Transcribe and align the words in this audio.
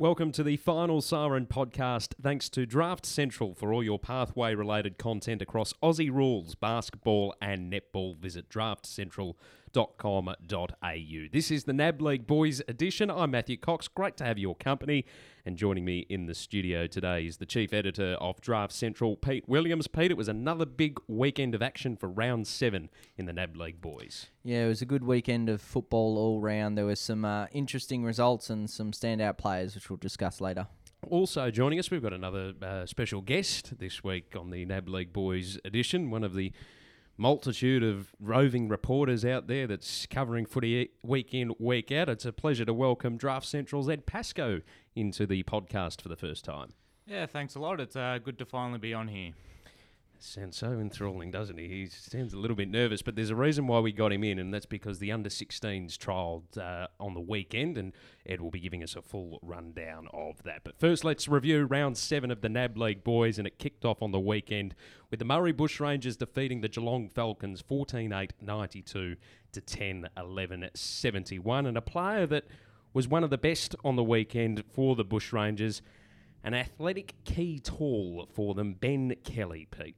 Welcome 0.00 0.32
to 0.32 0.42
the 0.42 0.56
Final 0.56 1.02
Siren 1.02 1.44
podcast. 1.44 2.14
Thanks 2.22 2.48
to 2.48 2.64
Draft 2.64 3.04
Central 3.04 3.52
for 3.54 3.70
all 3.70 3.84
your 3.84 3.98
pathway 3.98 4.54
related 4.54 4.96
content 4.96 5.42
across 5.42 5.74
Aussie 5.82 6.10
rules, 6.10 6.54
basketball, 6.54 7.34
and 7.42 7.70
netball. 7.70 8.16
Visit 8.16 8.48
draftcentral.com.au. 9.72 11.28
This 11.32 11.50
is 11.50 11.64
the 11.64 11.72
NAB 11.72 12.02
League 12.02 12.26
Boys 12.26 12.60
edition. 12.68 13.10
I'm 13.10 13.30
Matthew 13.32 13.56
Cox. 13.56 13.88
Great 13.88 14.16
to 14.18 14.24
have 14.24 14.38
your 14.38 14.54
company. 14.56 15.04
And 15.44 15.56
joining 15.56 15.84
me 15.84 16.00
in 16.08 16.26
the 16.26 16.34
studio 16.34 16.86
today 16.86 17.26
is 17.26 17.38
the 17.38 17.46
chief 17.46 17.72
editor 17.72 18.16
of 18.20 18.40
Draft 18.40 18.72
Central, 18.72 19.16
Pete 19.16 19.48
Williams. 19.48 19.86
Pete, 19.86 20.10
it 20.10 20.16
was 20.16 20.28
another 20.28 20.66
big 20.66 20.98
weekend 21.08 21.54
of 21.54 21.62
action 21.62 21.96
for 21.96 22.08
round 22.08 22.46
seven 22.46 22.90
in 23.16 23.26
the 23.26 23.32
NAB 23.32 23.56
League 23.56 23.80
Boys. 23.80 24.26
Yeah, 24.42 24.64
it 24.64 24.68
was 24.68 24.82
a 24.82 24.86
good 24.86 25.04
weekend 25.04 25.48
of 25.48 25.60
football 25.60 26.18
all 26.18 26.40
round. 26.40 26.76
There 26.76 26.86
were 26.86 26.96
some 26.96 27.24
uh, 27.24 27.46
interesting 27.52 28.04
results 28.04 28.50
and 28.50 28.68
some 28.68 28.92
standout 28.92 29.38
players, 29.38 29.74
which 29.74 29.88
we'll 29.88 29.96
discuss 29.96 30.40
later. 30.40 30.66
Also 31.08 31.50
joining 31.50 31.78
us, 31.78 31.90
we've 31.90 32.02
got 32.02 32.12
another 32.12 32.52
uh, 32.60 32.84
special 32.84 33.22
guest 33.22 33.78
this 33.78 34.04
week 34.04 34.34
on 34.38 34.50
the 34.50 34.66
NAB 34.66 34.88
League 34.88 35.12
Boys 35.14 35.58
edition, 35.64 36.10
one 36.10 36.22
of 36.22 36.34
the 36.34 36.52
multitude 37.20 37.84
of 37.84 38.12
roving 38.18 38.66
reporters 38.66 39.26
out 39.26 39.46
there 39.46 39.66
that's 39.66 40.06
covering 40.06 40.46
footy 40.46 40.88
week 41.04 41.34
in, 41.34 41.54
week 41.58 41.92
out. 41.92 42.08
It's 42.08 42.24
a 42.24 42.32
pleasure 42.32 42.64
to 42.64 42.72
welcome 42.72 43.18
Draft 43.18 43.46
Central's 43.46 43.90
Ed 43.90 44.06
Pascoe 44.06 44.62
into 44.96 45.26
the 45.26 45.42
podcast 45.42 46.00
for 46.00 46.08
the 46.08 46.16
first 46.16 46.46
time. 46.46 46.70
Yeah, 47.06 47.26
thanks 47.26 47.54
a 47.56 47.60
lot. 47.60 47.78
It's 47.78 47.94
uh, 47.94 48.18
good 48.24 48.38
to 48.38 48.46
finally 48.46 48.78
be 48.78 48.94
on 48.94 49.08
here. 49.08 49.32
Sounds 50.22 50.58
so 50.58 50.78
enthralling, 50.78 51.30
doesn't 51.30 51.56
he? 51.56 51.66
He 51.66 51.86
sounds 51.86 52.34
a 52.34 52.36
little 52.36 52.54
bit 52.54 52.68
nervous, 52.68 53.00
but 53.00 53.16
there's 53.16 53.30
a 53.30 53.34
reason 53.34 53.66
why 53.66 53.80
we 53.80 53.90
got 53.90 54.12
him 54.12 54.22
in, 54.22 54.38
and 54.38 54.52
that's 54.52 54.66
because 54.66 54.98
the 54.98 55.10
under 55.10 55.30
16s 55.30 55.96
trialled 55.96 56.58
uh, 56.58 56.88
on 57.00 57.14
the 57.14 57.20
weekend, 57.20 57.78
and 57.78 57.94
Ed 58.26 58.42
will 58.42 58.50
be 58.50 58.60
giving 58.60 58.82
us 58.82 58.94
a 58.94 59.00
full 59.00 59.38
rundown 59.40 60.08
of 60.12 60.42
that. 60.42 60.60
But 60.62 60.78
first, 60.78 61.04
let's 61.04 61.26
review 61.26 61.64
round 61.64 61.96
seven 61.96 62.30
of 62.30 62.42
the 62.42 62.50
NAB 62.50 62.76
League 62.76 63.02
boys, 63.02 63.38
and 63.38 63.46
it 63.46 63.58
kicked 63.58 63.86
off 63.86 64.02
on 64.02 64.12
the 64.12 64.20
weekend 64.20 64.74
with 65.10 65.20
the 65.20 65.24
Murray 65.24 65.54
Bushrangers 65.54 66.18
defeating 66.18 66.60
the 66.60 66.68
Geelong 66.68 67.08
Falcons 67.08 67.62
14 67.62 68.12
8 68.12 68.34
92 68.42 69.16
to 69.52 69.60
10 69.60 70.08
11 70.18 70.68
71. 70.74 71.64
And 71.64 71.78
a 71.78 71.82
player 71.82 72.26
that 72.26 72.44
was 72.92 73.08
one 73.08 73.24
of 73.24 73.30
the 73.30 73.38
best 73.38 73.74
on 73.84 73.96
the 73.96 74.04
weekend 74.04 74.64
for 74.70 74.94
the 74.96 75.04
Bushrangers 75.04 75.80
an 76.42 76.54
athletic 76.54 77.14
key 77.24 77.58
tall 77.58 78.28
for 78.32 78.54
them, 78.54 78.74
Ben 78.74 79.14
Kelly, 79.24 79.66
Pete. 79.70 79.96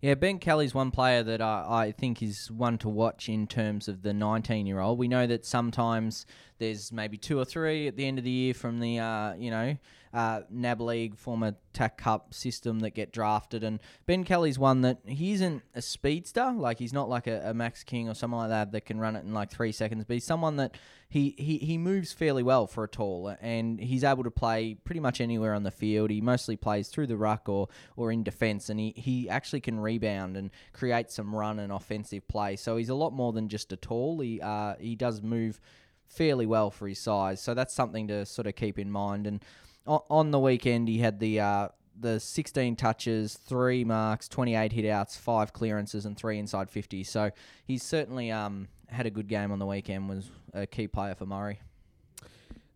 Yeah, 0.00 0.14
Ben 0.14 0.40
Kelly's 0.40 0.74
one 0.74 0.90
player 0.90 1.22
that 1.22 1.40
I, 1.40 1.64
I 1.68 1.92
think 1.92 2.22
is 2.22 2.50
one 2.50 2.76
to 2.78 2.88
watch 2.88 3.28
in 3.28 3.46
terms 3.46 3.86
of 3.86 4.02
the 4.02 4.12
19 4.12 4.66
year 4.66 4.80
old. 4.80 4.98
We 4.98 5.06
know 5.06 5.28
that 5.28 5.46
sometimes 5.46 6.26
there's 6.58 6.90
maybe 6.90 7.16
two 7.16 7.38
or 7.38 7.44
three 7.44 7.86
at 7.86 7.96
the 7.96 8.04
end 8.04 8.18
of 8.18 8.24
the 8.24 8.30
year 8.30 8.52
from 8.52 8.80
the, 8.80 8.98
uh, 8.98 9.34
you 9.34 9.52
know, 9.52 9.76
uh, 10.12 10.42
NAB 10.50 10.80
League 10.80 11.16
former 11.16 11.54
TAC 11.72 11.96
Cup 11.96 12.34
system 12.34 12.80
that 12.80 12.90
get 12.90 13.12
drafted. 13.12 13.64
And 13.64 13.80
Ben 14.06 14.24
Kelly's 14.24 14.58
one 14.58 14.82
that 14.82 14.98
he 15.06 15.32
isn't 15.32 15.62
a 15.74 15.80
speedster, 15.80 16.52
like 16.52 16.78
he's 16.78 16.92
not 16.92 17.08
like 17.08 17.26
a, 17.26 17.50
a, 17.50 17.54
Max 17.54 17.82
King 17.82 18.08
or 18.08 18.14
someone 18.14 18.40
like 18.40 18.50
that 18.50 18.72
that 18.72 18.84
can 18.84 19.00
run 19.00 19.16
it 19.16 19.24
in 19.24 19.32
like 19.32 19.50
three 19.50 19.72
seconds, 19.72 20.04
but 20.04 20.14
he's 20.14 20.24
someone 20.24 20.56
that 20.56 20.76
he, 21.08 21.34
he, 21.38 21.58
he 21.58 21.78
moves 21.78 22.12
fairly 22.12 22.42
well 22.42 22.66
for 22.66 22.84
a 22.84 22.88
tall 22.88 23.34
and 23.40 23.80
he's 23.80 24.04
able 24.04 24.24
to 24.24 24.30
play 24.30 24.74
pretty 24.74 25.00
much 25.00 25.20
anywhere 25.20 25.54
on 25.54 25.62
the 25.62 25.70
field. 25.70 26.10
He 26.10 26.20
mostly 26.20 26.56
plays 26.56 26.88
through 26.88 27.06
the 27.06 27.16
ruck 27.16 27.48
or, 27.48 27.68
or 27.96 28.12
in 28.12 28.22
defence 28.22 28.68
and 28.68 28.78
he, 28.78 28.92
he 28.96 29.30
actually 29.30 29.60
can 29.60 29.80
rebound 29.80 30.36
and 30.36 30.50
create 30.74 31.10
some 31.10 31.34
run 31.34 31.58
and 31.58 31.72
offensive 31.72 32.28
play. 32.28 32.56
So 32.56 32.76
he's 32.76 32.90
a 32.90 32.94
lot 32.94 33.14
more 33.14 33.32
than 33.32 33.48
just 33.48 33.72
a 33.72 33.76
tall. 33.76 34.20
He, 34.20 34.40
uh, 34.42 34.74
he 34.78 34.94
does 34.94 35.22
move 35.22 35.58
fairly 36.06 36.44
well 36.44 36.70
for 36.70 36.86
his 36.86 36.98
size. 36.98 37.40
So 37.40 37.54
that's 37.54 37.72
something 37.72 38.08
to 38.08 38.26
sort 38.26 38.46
of 38.46 38.54
keep 38.54 38.78
in 38.78 38.90
mind. 38.90 39.26
And 39.26 39.42
on 39.86 40.30
the 40.30 40.38
weekend, 40.38 40.88
he 40.88 40.98
had 40.98 41.18
the 41.18 41.40
uh, 41.40 41.68
the 41.98 42.18
16 42.18 42.76
touches, 42.76 43.34
three 43.34 43.84
marks, 43.84 44.28
28 44.28 44.72
hitouts, 44.72 45.16
five 45.18 45.52
clearances, 45.52 46.06
and 46.06 46.16
three 46.16 46.38
inside 46.38 46.70
50. 46.70 47.04
So 47.04 47.30
he's 47.64 47.82
certainly 47.82 48.30
um, 48.30 48.68
had 48.88 49.06
a 49.06 49.10
good 49.10 49.28
game 49.28 49.52
on 49.52 49.58
the 49.58 49.66
weekend. 49.66 50.08
Was 50.08 50.30
a 50.52 50.66
key 50.66 50.88
player 50.88 51.14
for 51.14 51.26
Murray. 51.26 51.60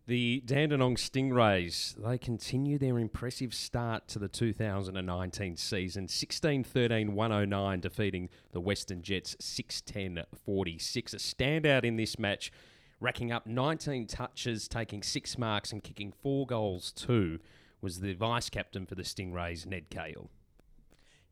The 0.07 0.41
Dandenong 0.45 0.95
Stingrays, 0.95 1.95
they 2.01 2.17
continue 2.17 2.77
their 2.77 2.97
impressive 2.97 3.53
start 3.53 4.07
to 4.07 4.19
the 4.19 4.29
2019 4.29 5.57
season. 5.57 6.07
16 6.07 6.63
13 6.63 7.13
109, 7.13 7.79
defeating 7.81 8.29
the 8.53 8.61
Western 8.61 9.01
Jets 9.01 9.35
6 9.41 9.81
10 9.81 10.23
46. 10.45 11.13
A 11.13 11.17
standout 11.17 11.83
in 11.83 11.97
this 11.97 12.17
match 12.17 12.53
racking 12.99 13.31
up 13.31 13.45
19 13.45 14.07
touches, 14.07 14.67
taking 14.67 15.03
six 15.03 15.37
marks, 15.37 15.71
and 15.71 15.83
kicking 15.83 16.11
four 16.11 16.45
goals 16.45 16.91
too, 16.91 17.39
was 17.81 17.99
the 17.99 18.13
vice 18.13 18.49
captain 18.49 18.85
for 18.85 18.95
the 18.95 19.03
Stingrays, 19.03 19.65
Ned 19.65 19.89
Cahill. 19.89 20.29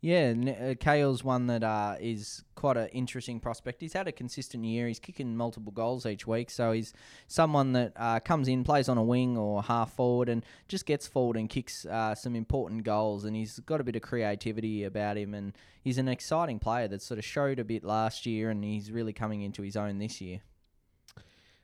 Yeah, 0.05 0.35
uh, 0.47 0.75
Cahill's 0.75 1.23
one 1.23 1.47
that 1.47 1.63
uh, 1.63 1.95
is 1.99 2.43
quite 2.53 2.77
an 2.77 2.89
interesting 2.89 3.39
prospect. 3.39 3.81
He's 3.81 3.93
had 3.93 4.07
a 4.07 4.11
consistent 4.11 4.63
year. 4.63 4.87
He's 4.87 4.99
kicking 4.99 5.35
multiple 5.35 5.71
goals 5.71 6.05
each 6.05 6.27
week, 6.27 6.51
so 6.51 6.73
he's 6.73 6.93
someone 7.27 7.73
that 7.73 7.93
uh, 7.95 8.19
comes 8.19 8.47
in, 8.47 8.63
plays 8.63 8.87
on 8.87 8.99
a 8.99 9.03
wing 9.03 9.35
or 9.35 9.63
half 9.63 9.93
forward, 9.93 10.29
and 10.29 10.45
just 10.67 10.85
gets 10.85 11.07
forward 11.07 11.37
and 11.37 11.49
kicks 11.49 11.87
uh, 11.87 12.13
some 12.13 12.35
important 12.35 12.83
goals. 12.83 13.25
And 13.25 13.35
he's 13.35 13.59
got 13.61 13.81
a 13.81 13.83
bit 13.83 13.95
of 13.95 14.03
creativity 14.03 14.83
about 14.83 15.17
him, 15.17 15.33
and 15.33 15.53
he's 15.81 15.97
an 15.97 16.07
exciting 16.07 16.59
player 16.59 16.87
that 16.89 17.01
sort 17.01 17.17
of 17.17 17.25
showed 17.25 17.57
a 17.57 17.63
bit 17.63 17.83
last 17.83 18.27
year, 18.27 18.51
and 18.51 18.63
he's 18.63 18.91
really 18.91 19.13
coming 19.13 19.41
into 19.41 19.63
his 19.63 19.75
own 19.75 19.97
this 19.97 20.21
year. 20.21 20.41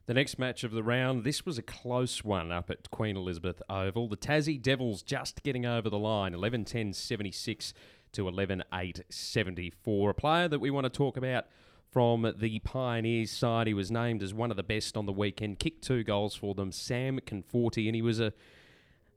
The 0.07 0.13
next 0.15 0.39
match 0.39 0.63
of 0.63 0.71
the 0.71 0.83
round, 0.83 1.23
this 1.23 1.45
was 1.45 1.57
a 1.57 1.61
close 1.61 2.23
one 2.23 2.51
up 2.51 2.71
at 2.71 2.89
Queen 2.89 3.15
Elizabeth 3.15 3.61
Oval. 3.69 4.07
The 4.07 4.17
Tassie 4.17 4.61
Devils 4.61 5.03
just 5.03 5.43
getting 5.43 5.65
over 5.65 5.89
the 5.89 5.99
line, 5.99 6.33
11 6.33 6.65
10 6.65 6.93
76 6.93 7.73
to 8.13 8.27
11 8.27 8.63
8 8.73 9.03
74. 9.09 10.09
A 10.09 10.13
player 10.13 10.47
that 10.47 10.59
we 10.59 10.71
want 10.71 10.85
to 10.85 10.89
talk 10.89 11.17
about 11.17 11.45
from 11.91 12.33
the 12.37 12.59
Pioneers 12.59 13.31
side. 13.31 13.67
He 13.67 13.73
was 13.73 13.91
named 13.91 14.23
as 14.23 14.33
one 14.33 14.49
of 14.49 14.57
the 14.57 14.63
best 14.63 14.97
on 14.97 15.05
the 15.05 15.11
weekend, 15.11 15.59
kicked 15.59 15.83
two 15.83 16.03
goals 16.03 16.35
for 16.35 16.55
them, 16.55 16.71
Sam 16.71 17.19
Conforti, 17.19 17.85
and 17.87 17.95
he 17.95 18.01
was 18.01 18.19
a. 18.19 18.33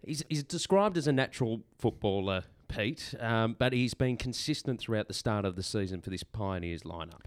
He's, 0.05 0.23
he's 0.29 0.45
described 0.45 0.99
as 0.99 1.07
a 1.07 1.13
natural 1.13 1.63
footballer, 1.79 2.45
Pete, 2.69 3.15
um, 3.21 3.57
but 3.59 3.73
he's 3.73 3.95
been 3.95 4.19
consistent 4.19 4.79
throughout 4.79 5.09
the 5.09 5.15
start 5.15 5.47
of 5.47 5.57
the 5.57 5.63
season 5.63 6.03
for 6.03 6.11
this 6.11 6.23
Pioneers 6.23 6.83
lineup. 6.83 7.23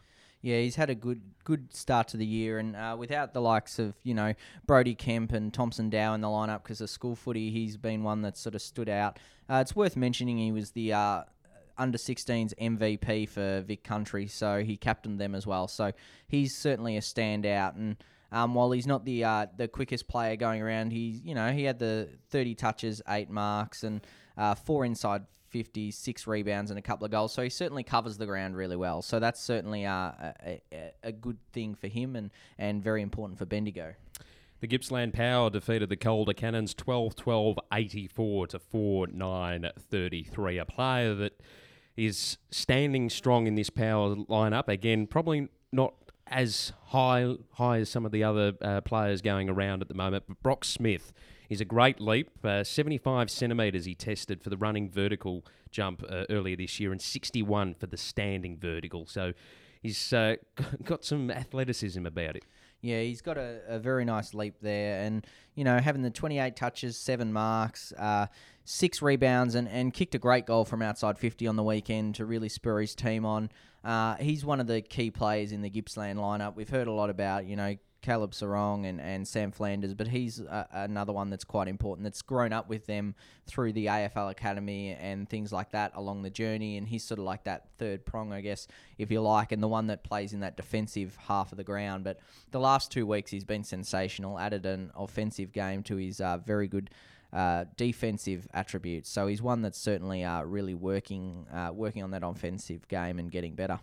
Yeah, 0.47 0.61
he's 0.61 0.77
had 0.77 0.89
a 0.89 0.95
good 0.95 1.19
good 1.43 1.73
start 1.73 2.07
to 2.09 2.17
the 2.17 2.25
year, 2.25 2.57
and 2.57 2.73
uh, 2.73 2.95
without 2.97 3.33
the 3.33 3.41
likes 3.41 3.79
of 3.79 3.95
you 4.03 4.13
know 4.13 4.33
Brodie 4.65 4.95
Kemp 4.95 5.33
and 5.33 5.53
Thomson 5.53 5.89
Dow 5.89 6.13
in 6.13 6.21
the 6.21 6.29
lineup 6.29 6.63
because 6.63 6.79
of 6.79 6.89
school 6.89 7.17
footy, 7.17 7.51
he's 7.51 7.75
been 7.75 8.01
one 8.01 8.21
that 8.21 8.37
sort 8.37 8.55
of 8.55 8.61
stood 8.61 8.87
out. 8.87 9.19
Uh, 9.49 9.55
it's 9.55 9.75
worth 9.75 9.97
mentioning 9.97 10.37
he 10.37 10.53
was 10.53 10.71
the 10.71 10.93
uh, 10.93 11.23
under 11.77 11.97
16s 11.97 12.53
MVP 12.61 13.27
for 13.27 13.59
Vic 13.67 13.83
Country, 13.83 14.25
so 14.27 14.63
he 14.63 14.77
captained 14.77 15.19
them 15.19 15.35
as 15.35 15.45
well. 15.45 15.67
So 15.67 15.91
he's 16.29 16.55
certainly 16.55 16.95
a 16.95 17.01
standout, 17.01 17.75
and 17.75 17.97
um, 18.31 18.53
while 18.53 18.71
he's 18.71 18.87
not 18.87 19.03
the 19.03 19.25
uh, 19.25 19.47
the 19.57 19.67
quickest 19.67 20.07
player 20.07 20.37
going 20.37 20.61
around, 20.61 20.91
he's 20.91 21.19
you 21.25 21.35
know 21.35 21.51
he 21.51 21.65
had 21.65 21.77
the 21.77 22.07
30 22.29 22.55
touches, 22.55 23.01
eight 23.09 23.29
marks, 23.29 23.83
and 23.83 23.99
uh, 24.37 24.55
four 24.55 24.85
inside 24.85 25.23
50, 25.49 25.91
six 25.91 26.27
rebounds, 26.27 26.71
and 26.71 26.77
a 26.77 26.81
couple 26.81 27.05
of 27.05 27.11
goals. 27.11 27.33
So 27.33 27.41
he 27.43 27.49
certainly 27.49 27.83
covers 27.83 28.17
the 28.17 28.25
ground 28.25 28.55
really 28.55 28.75
well. 28.75 29.01
So 29.01 29.19
that's 29.19 29.41
certainly 29.41 29.85
uh, 29.85 30.11
a, 30.45 30.61
a, 31.03 31.11
good 31.11 31.37
thing 31.53 31.75
for 31.75 31.87
him 31.87 32.15
and, 32.15 32.31
and 32.57 32.83
very 32.83 33.01
important 33.01 33.39
for 33.39 33.45
Bendigo. 33.45 33.93
The 34.59 34.67
Gippsland 34.67 35.13
Power 35.13 35.49
defeated 35.49 35.89
the 35.89 35.95
Calder 35.95 36.33
Cannons 36.33 36.73
12 36.73 37.15
12 37.15 37.59
84 37.71 38.47
to 38.47 38.59
4 38.59 39.07
9 39.07 39.69
33. 39.77 40.57
A 40.57 40.65
player 40.65 41.13
that 41.13 41.41
is 41.95 42.37
standing 42.49 43.09
strong 43.09 43.47
in 43.47 43.55
this 43.55 43.69
power 43.69 44.15
lineup. 44.15 44.67
Again, 44.67 45.07
probably 45.07 45.49
not 45.71 45.93
as 46.27 46.73
high 46.87 47.35
high 47.53 47.79
as 47.79 47.89
some 47.89 48.05
of 48.05 48.11
the 48.11 48.23
other 48.23 48.53
uh, 48.61 48.81
players 48.81 49.21
going 49.21 49.49
around 49.49 49.81
at 49.81 49.87
the 49.87 49.93
moment, 49.93 50.23
but 50.27 50.41
Brock 50.41 50.65
Smith 50.65 51.13
is 51.49 51.61
a 51.61 51.65
great 51.65 51.99
leap. 51.99 52.29
Uh, 52.43 52.63
75 52.63 53.29
centimetres 53.29 53.85
he 53.85 53.95
tested 53.95 54.41
for 54.41 54.49
the 54.49 54.57
running 54.57 54.89
vertical 54.89 55.45
jump 55.71 56.03
uh, 56.09 56.25
earlier 56.29 56.55
this 56.55 56.79
year 56.79 56.91
and 56.91 57.01
61 57.01 57.75
for 57.75 57.87
the 57.87 57.97
standing 57.97 58.57
vertical. 58.57 59.05
So 59.05 59.33
he's 59.81 60.13
uh, 60.13 60.35
got 60.83 61.05
some 61.05 61.31
athleticism 61.31 62.05
about 62.05 62.35
it. 62.35 62.43
Yeah, 62.81 63.01
he's 63.01 63.21
got 63.21 63.37
a, 63.37 63.61
a 63.67 63.79
very 63.79 64.05
nice 64.05 64.33
leap 64.33 64.55
there. 64.61 65.01
And, 65.01 65.25
you 65.55 65.63
know, 65.63 65.79
having 65.79 66.03
the 66.03 66.11
28 66.11 66.55
touches, 66.55 66.97
seven 66.97 67.33
marks, 67.33 67.91
uh, 67.93 68.27
six 68.65 69.01
rebounds, 69.01 69.55
and, 69.55 69.67
and 69.67 69.93
kicked 69.93 70.13
a 70.13 70.19
great 70.19 70.45
goal 70.45 70.63
from 70.63 70.81
outside 70.83 71.17
50 71.17 71.47
on 71.47 71.55
the 71.55 71.63
weekend 71.63 72.15
to 72.15 72.25
really 72.25 72.49
spur 72.49 72.79
his 72.81 72.93
team 72.93 73.25
on. 73.25 73.49
Uh, 73.83 74.15
he's 74.15 74.45
one 74.45 74.59
of 74.59 74.67
the 74.67 74.81
key 74.81 75.09
players 75.09 75.51
in 75.51 75.61
the 75.61 75.69
Gippsland 75.69 76.19
lineup. 76.19 76.55
We've 76.55 76.69
heard 76.69 76.87
a 76.87 76.91
lot 76.91 77.09
about, 77.09 77.45
you 77.45 77.55
know, 77.55 77.75
Caleb 78.07 78.31
Serong 78.31 78.85
and, 78.85 79.01
and 79.01 79.27
Sam 79.27 79.51
Flanders, 79.51 79.93
but 79.93 80.07
he's 80.07 80.41
another 80.71 81.11
one 81.11 81.29
that's 81.29 81.43
quite 81.43 81.67
important 81.67 82.05
that's 82.05 82.21
grown 82.21 82.53
up 82.53 82.69
with 82.69 82.85
them 82.85 83.13
through 83.47 83.73
the 83.73 83.87
AFL 83.87 84.31
Academy 84.31 84.91
and 84.97 85.27
things 85.27 85.51
like 85.51 85.71
that 85.71 85.91
along 85.93 86.21
the 86.21 86.29
journey. 86.29 86.77
And 86.77 86.87
he's 86.87 87.03
sort 87.03 87.19
of 87.19 87.25
like 87.25 87.43
that 87.43 87.65
third 87.77 88.05
prong, 88.05 88.31
I 88.31 88.39
guess, 88.39 88.65
if 88.97 89.11
you 89.11 89.19
like, 89.19 89.51
and 89.51 89.61
the 89.61 89.67
one 89.67 89.87
that 89.87 90.05
plays 90.05 90.31
in 90.31 90.39
that 90.39 90.55
defensive 90.55 91.17
half 91.27 91.51
of 91.51 91.57
the 91.57 91.65
ground. 91.65 92.05
But 92.05 92.21
the 92.51 92.61
last 92.61 92.91
two 92.93 93.05
weeks, 93.05 93.29
he's 93.29 93.43
been 93.43 93.65
sensational, 93.65 94.39
added 94.39 94.65
an 94.65 94.89
offensive 94.95 95.51
game 95.51 95.83
to 95.83 95.97
his 95.97 96.21
uh, 96.21 96.37
very 96.37 96.69
good 96.69 96.89
uh, 97.33 97.65
defensive 97.75 98.47
attributes. 98.53 99.09
So 99.09 99.27
he's 99.27 99.41
one 99.41 99.61
that's 99.61 99.77
certainly 99.77 100.23
uh, 100.23 100.43
really 100.43 100.75
working 100.75 101.45
uh, 101.53 101.71
working 101.73 102.03
on 102.03 102.11
that 102.11 102.23
offensive 102.23 102.87
game 102.87 103.19
and 103.19 103.29
getting 103.29 103.53
better. 103.53 103.81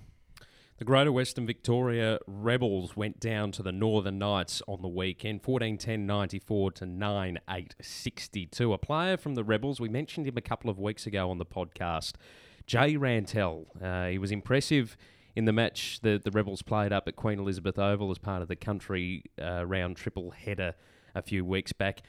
The 0.77 0.85
Greater 0.85 1.13
Western 1.13 1.47
Victoria 1.47 2.19
Rebels 2.27 2.97
went 2.97 3.21
down 3.21 3.53
to 3.53 3.63
the 3.63 3.71
Northern 3.71 4.19
Knights 4.19 4.61
on 4.67 4.83
the 4.83 4.89
weekend, 4.89 5.41
14 5.43 5.79
10 5.79 6.05
94 6.05 6.73
to 6.73 6.87
9 6.87 7.39
8 7.49 7.75
62. 7.81 8.73
A 8.73 8.79
player 8.79 9.17
from 9.17 9.37
the 9.37 9.45
Rebels, 9.45 9.79
we 9.79 9.89
mentioned 9.89 10.27
him 10.27 10.37
a 10.37 10.41
couple 10.41 10.69
of 10.69 10.81
weeks 10.81 11.07
ago 11.07 11.31
on 11.31 11.39
the 11.39 11.47
podcast, 11.47 12.15
Jay 12.67 12.97
Rantall. 12.97 13.67
Uh, 13.81 14.09
he 14.09 14.19
was 14.19 14.33
impressive 14.33 14.97
in 15.37 15.45
the 15.45 15.53
match 15.53 16.01
that 16.03 16.25
the 16.25 16.33
Rebels 16.33 16.63
played 16.63 16.93
up 16.93 17.07
at 17.07 17.15
Queen 17.15 17.39
Elizabeth 17.39 17.79
Oval 17.79 18.11
as 18.11 18.19
part 18.19 18.43
of 18.43 18.49
the 18.49 18.57
country 18.57 19.23
uh, 19.41 19.65
round 19.65 19.97
triple 19.97 20.33
header 20.33 20.75
a 21.15 21.23
few 21.23 21.45
weeks 21.45 21.73
back. 21.73 22.03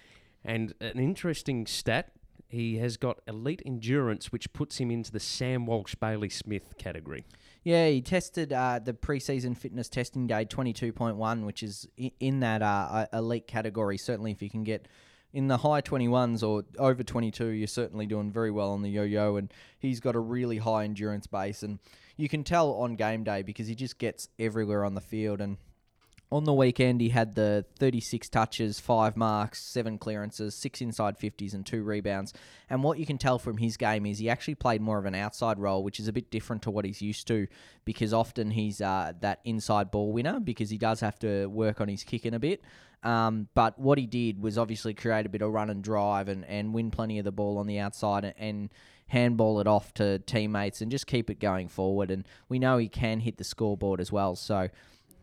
And 0.44 0.74
an 0.82 0.98
interesting 0.98 1.68
stat 1.68 2.14
he 2.48 2.78
has 2.78 2.98
got 2.98 3.20
elite 3.28 3.62
endurance, 3.64 4.32
which 4.32 4.52
puts 4.54 4.80
him 4.80 4.90
into 4.90 5.12
the 5.12 5.20
Sam 5.20 5.68
Walsh 5.68 5.94
Bailey 5.94 6.30
Smith 6.30 6.74
category. 6.80 7.26
Yeah, 7.66 7.88
he 7.88 8.00
tested 8.02 8.54
uh, 8.54 8.78
the 8.78 8.94
preseason 8.94 9.58
fitness 9.58 9.90
testing 9.90 10.28
day 10.28 10.46
22.1, 10.46 11.46
which 11.48 11.64
is 11.64 11.88
in 12.20 12.42
that 12.42 12.62
uh, 12.62 13.08
elite 13.12 13.48
category. 13.48 13.98
Certainly, 13.98 14.32
if 14.34 14.44
you 14.44 14.52
can 14.52 14.64
get 14.64 14.88
in 15.34 15.48
the 15.48 15.58
high 15.58 15.82
21s 15.82 16.48
or 16.48 16.64
over 16.78 17.02
22, 17.02 17.48
you're 17.48 17.66
certainly 17.66 18.06
doing 18.06 18.32
very 18.32 18.52
well 18.52 18.72
on 18.72 18.84
the 18.84 18.90
yo 18.90 19.02
yo. 19.02 19.38
And 19.38 19.52
he's 19.80 20.00
got 20.00 20.16
a 20.16 20.20
really 20.20 20.60
high 20.60 20.84
endurance 20.84 21.26
base. 21.26 21.64
And 21.64 21.80
you 22.18 22.30
can 22.30 22.44
tell 22.44 22.70
on 22.74 22.98
game 22.98 23.24
day 23.24 23.42
because 23.42 23.66
he 23.68 23.74
just 23.74 23.98
gets 23.98 24.30
everywhere 24.38 24.86
on 24.86 24.94
the 24.94 25.02
field. 25.02 25.42
And 25.42 25.58
on 26.31 26.44
the 26.44 26.54
weekend, 26.54 27.01
he 27.01 27.10
had 27.10 27.36
the 27.36 27.66
36 27.77 28.30
touches, 28.30 28.80
five 28.80 29.16
marks, 29.16 29.62
seven 29.62 29.98
clearances, 29.98 30.56
six 30.56 30.81
inside 30.81 31.19
50s, 31.19 31.54
and 31.54 31.66
two 31.66 31.83
rebounds. 31.83 32.33
And 32.69 32.83
what 32.83 32.98
you 32.98 33.06
can 33.06 33.18
tell 33.18 33.38
from 33.38 33.57
his 33.57 33.77
game 33.77 34.06
is 34.06 34.19
he 34.19 34.30
actually 34.30 34.56
played 34.56 34.81
more 34.81 34.98
of 34.98 35.06
an 35.06 35.16
outside 35.16 35.60
role, 35.60 35.83
which 35.83 36.00
is 36.00 36.07
a 36.07 36.13
bit 36.13 36.31
different 36.31 36.63
to 36.63 36.72
what 36.72 36.83
he's 36.83 37.01
used 37.01 37.27
to 37.27 37.48
because 37.86 38.12
often 38.13 38.51
he's 38.51 38.81
uh, 38.81 39.13
that 39.22 39.39
inside 39.45 39.92
ball 39.92 40.12
winner 40.12 40.39
because 40.39 40.69
he 40.69 40.77
does 40.77 41.00
have 41.00 41.19
to 41.19 41.45
work 41.48 41.80
on 41.80 41.88
his 41.88 42.04
kicking 42.04 42.33
a 42.33 42.39
bit. 42.39 42.63
Um, 43.04 43.48
but 43.54 43.77
what 43.77 44.00
he 44.00 44.07
did 44.07 44.42
was 44.42 44.57
obviously 44.57 44.95
create 44.95 45.27
a 45.27 45.30
bit 45.30 45.44
of 45.44 45.51
run 45.51 45.69
and 45.69 45.83
drive 45.83 46.27
and, 46.27 46.44
and 46.45 46.74
win 46.74 46.89
plenty 46.89 47.19
of 47.19 47.25
the 47.25 47.31
ball 47.31 47.60
on 47.60 47.68
the 47.68 47.77
outside 47.77 48.25
and, 48.25 48.33
and 48.39 48.69
handball 49.07 49.60
it 49.60 49.68
off 49.68 49.94
to 49.94 50.18
teammates 50.19 50.81
and 50.81 50.89
just 50.89 51.06
keep 51.06 51.30
it 51.30 51.39
going 51.39 51.68
forward. 51.68 52.10
And 52.10 52.27
we 52.50 52.57
know 52.57 52.80
he 52.80 52.89
can 52.89 53.19
hit 53.19 53.38
the 53.38 53.44
scoreboard 53.44 54.01
as 54.01 54.12
well. 54.12 54.36
So 54.36 54.69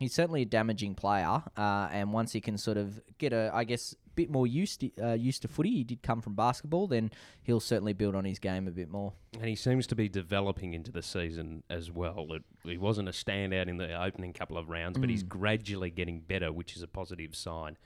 he's 0.03 0.15
certainly 0.15 0.43
a 0.43 0.47
damaging 0.47 0.95
player. 0.95 1.43
Uh, 1.57 1.89
and 1.91 2.13
once 2.13 2.33
he 2.33 2.41
can 2.41 2.59
sort 2.59 2.77
of 2.77 3.01
get 3.19 3.33
a, 3.33 3.51
I 3.53 3.65
guess, 3.65 3.95
bit 4.15 4.31
more 4.31 4.47
used 4.47 4.81
to, 4.81 4.91
uh, 5.03 5.13
used 5.15 5.43
to 5.43 5.49
footy, 5.49 5.71
he 5.71 5.85
did 5.85 6.03
come 6.03 6.21
from 6.21 6.35
basketball, 6.35 6.87
then 6.87 7.11
he'll 7.43 7.61
certainly 7.61 7.93
build 7.93 8.15
on 8.15 8.25
his 8.25 8.39
game 8.39 8.69
a 8.69 8.71
bit 8.71 8.91
more. 8.91 9.13
And 9.35 9.47
he 9.47 9.55
seems 9.55 9.87
to 9.89 9.95
be 9.95 10.09
developing 10.09 10.75
into 10.75 10.93
the 10.93 11.03
season 11.03 11.63
as 11.71 11.91
well. 11.91 12.27
It, 12.31 12.43
he 12.65 12.79
wasn't 12.79 13.09
a 13.09 13.13
standout 13.13 13.69
in 13.69 13.79
the 13.79 14.01
opening 14.01 14.33
couple 14.33 14.59
of 14.59 14.69
rounds, 14.69 14.99
but 14.99 15.09
he's 15.09 15.23
gradually 15.23 15.91
getting 15.91 16.21
better, 16.21 16.53
which 16.53 16.77
is 16.77 16.83
a 16.83 16.89
positive 16.89 17.35
sign 17.35 17.77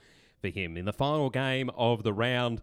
for 0.41 0.49
him. 0.49 0.77
In 0.77 0.85
the 0.85 0.93
final 0.93 1.29
game 1.29 1.69
of 1.75 2.03
the 2.03 2.13
round, 2.13 2.61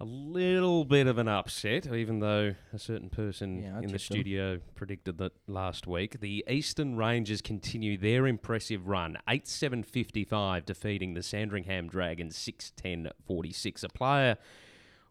a 0.00 0.04
little 0.04 0.84
bit 0.84 1.06
of 1.06 1.18
an 1.18 1.28
upset, 1.28 1.86
even 1.86 2.18
though 2.18 2.54
a 2.72 2.78
certain 2.78 3.08
person 3.08 3.62
Yeah, 3.62 3.68
in 3.68 3.72
the 3.74 3.80
tipped 3.80 3.90
them. 3.90 3.98
studio 3.98 4.60
predicted 4.74 5.18
that 5.18 5.32
last 5.46 5.86
week. 5.86 6.18
The 6.20 6.44
Eastern 6.48 6.96
Ranges 6.96 7.40
continue 7.40 7.96
their 7.96 8.26
impressive 8.26 8.88
run, 8.88 9.16
8 9.28 9.46
7 9.46 9.82
55, 9.84 10.64
defeating 10.64 11.14
the 11.14 11.22
Sandringham 11.22 11.88
Dragons 11.88 12.36
6 12.36 12.72
10 12.72 13.10
46. 13.26 13.84
A 13.84 13.88
player. 13.90 14.38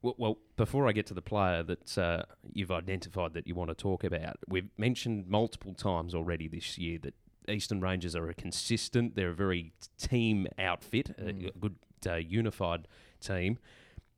Well, 0.01 0.16
well, 0.18 0.38
before 0.57 0.88
I 0.88 0.94
get 0.94 1.06
to 1.07 1.13
the 1.13 1.22
player 1.22 1.62
that 1.63 1.98
uh, 1.98 2.24
you've 2.51 2.72
identified 2.72 3.33
that 3.36 3.48
you 3.48 3.54
want 3.56 3.69
to 3.69 3.75
talk 3.75 4.04
about, 4.04 4.38
we've 4.48 4.69
mentioned 4.78 5.28
multiple 5.28 5.74
times 5.75 6.16
already 6.16 6.48
this 6.48 6.78
year 6.78 6.98
that 7.04 7.13
Eastern 7.48 7.80
Ranges 7.81 8.16
are 8.16 8.28
a 8.28 8.33
consistent, 8.33 9.16
they're 9.16 9.30
a 9.30 9.33
very 9.36 9.74
team 10.00 10.48
outfit, 10.57 11.12
a- 11.19 11.28
a 11.30 11.51
good 11.60 11.75
uh, 12.07 12.16
unified 12.16 12.88
team. 13.22 13.60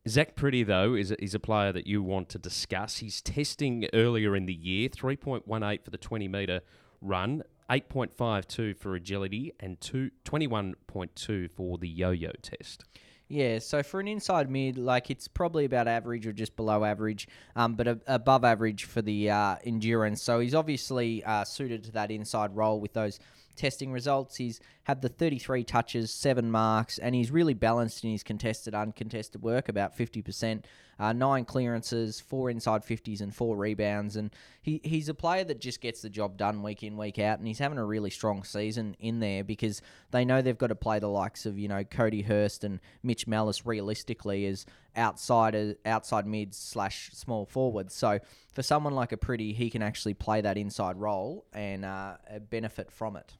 Zach 0.07 0.35
Pretty, 0.35 0.63
though, 0.63 0.95
is 0.95 1.11
a, 1.11 1.23
is 1.23 1.33
a 1.33 1.39
player 1.39 1.71
that 1.71 1.87
you 1.87 2.03
want 2.03 2.27
to 2.29 2.37
discuss. 2.37 2.97
He's 2.97 3.21
testing 3.21 3.87
earlier 3.93 4.35
in 4.35 4.45
the 4.45 4.53
year, 4.53 4.89
3.18 4.89 5.83
for 5.83 5.89
the 5.91 5.97
20 5.97 6.27
metre 6.27 6.61
run, 7.01 7.43
8.52 7.69 8.77
for 8.77 8.95
agility, 8.95 9.53
and 9.61 9.79
two, 9.79 10.11
21.2 10.25 11.49
for 11.51 11.77
the 11.77 11.87
yo 11.87 12.11
yo 12.11 12.31
test. 12.41 12.83
Yeah, 13.29 13.59
so 13.59 13.81
for 13.81 14.01
an 14.01 14.07
inside 14.09 14.51
mid, 14.51 14.77
like 14.77 15.09
it's 15.09 15.29
probably 15.29 15.63
about 15.63 15.87
average 15.87 16.27
or 16.27 16.33
just 16.33 16.55
below 16.57 16.83
average, 16.83 17.27
um, 17.55 17.75
but 17.75 17.87
a, 17.87 17.99
above 18.05 18.43
average 18.43 18.83
for 18.83 19.01
the 19.01 19.29
uh, 19.29 19.55
endurance. 19.63 20.21
So 20.21 20.39
he's 20.39 20.53
obviously 20.53 21.23
uh, 21.23 21.45
suited 21.45 21.85
to 21.85 21.91
that 21.93 22.11
inside 22.11 22.55
role 22.55 22.81
with 22.81 22.93
those 22.93 23.19
testing 23.55 23.91
results. 23.91 24.35
He's 24.35 24.59
had 24.83 25.01
the 25.01 25.09
33 25.09 25.63
touches, 25.63 26.11
seven 26.11 26.51
marks, 26.51 26.97
and 26.97 27.15
he's 27.15 27.31
really 27.31 27.53
balanced 27.53 28.03
in 28.03 28.11
his 28.11 28.23
contested, 28.23 28.75
uncontested 28.75 29.41
work, 29.41 29.69
about 29.69 29.97
50%. 29.97 30.63
Uh, 30.99 31.11
nine 31.11 31.43
clearances, 31.43 32.19
four 32.19 32.49
inside 32.49 32.85
50s, 32.85 33.19
and 33.19 33.33
four 33.33 33.57
rebounds. 33.57 34.15
And 34.15 34.29
he, 34.61 34.79
he's 34.83 35.09
a 35.09 35.13
player 35.13 35.43
that 35.45 35.59
just 35.59 35.81
gets 35.81 36.01
the 36.01 36.09
job 36.09 36.37
done 36.37 36.61
week 36.61 36.83
in, 36.83 36.97
week 36.97 37.17
out. 37.17 37.39
And 37.39 37.47
he's 37.47 37.59
having 37.59 37.79
a 37.79 37.83
really 37.83 38.11
strong 38.11 38.43
season 38.43 38.95
in 38.99 39.19
there 39.19 39.43
because 39.43 39.81
they 40.11 40.23
know 40.23 40.41
they've 40.41 40.57
got 40.57 40.67
to 40.67 40.75
play 40.75 40.99
the 40.99 41.07
likes 41.07 41.45
of, 41.45 41.57
you 41.57 41.67
know, 41.67 41.83
Cody 41.83 42.21
Hurst 42.21 42.63
and 42.63 42.79
Mitch 43.01 43.25
Mellis 43.25 43.65
realistically 43.65 44.45
as 44.45 44.65
outside, 44.95 45.77
outside 45.85 46.27
mids 46.27 46.57
slash 46.57 47.09
small 47.13 47.45
forwards. 47.45 47.95
So 47.95 48.19
for 48.53 48.61
someone 48.61 48.93
like 48.93 49.11
a 49.11 49.17
Pretty, 49.17 49.53
he 49.53 49.69
can 49.69 49.81
actually 49.81 50.13
play 50.13 50.41
that 50.41 50.57
inside 50.57 50.97
role 50.97 51.45
and 51.53 51.85
uh, 51.85 52.17
benefit 52.49 52.91
from 52.91 53.15
it. 53.15 53.33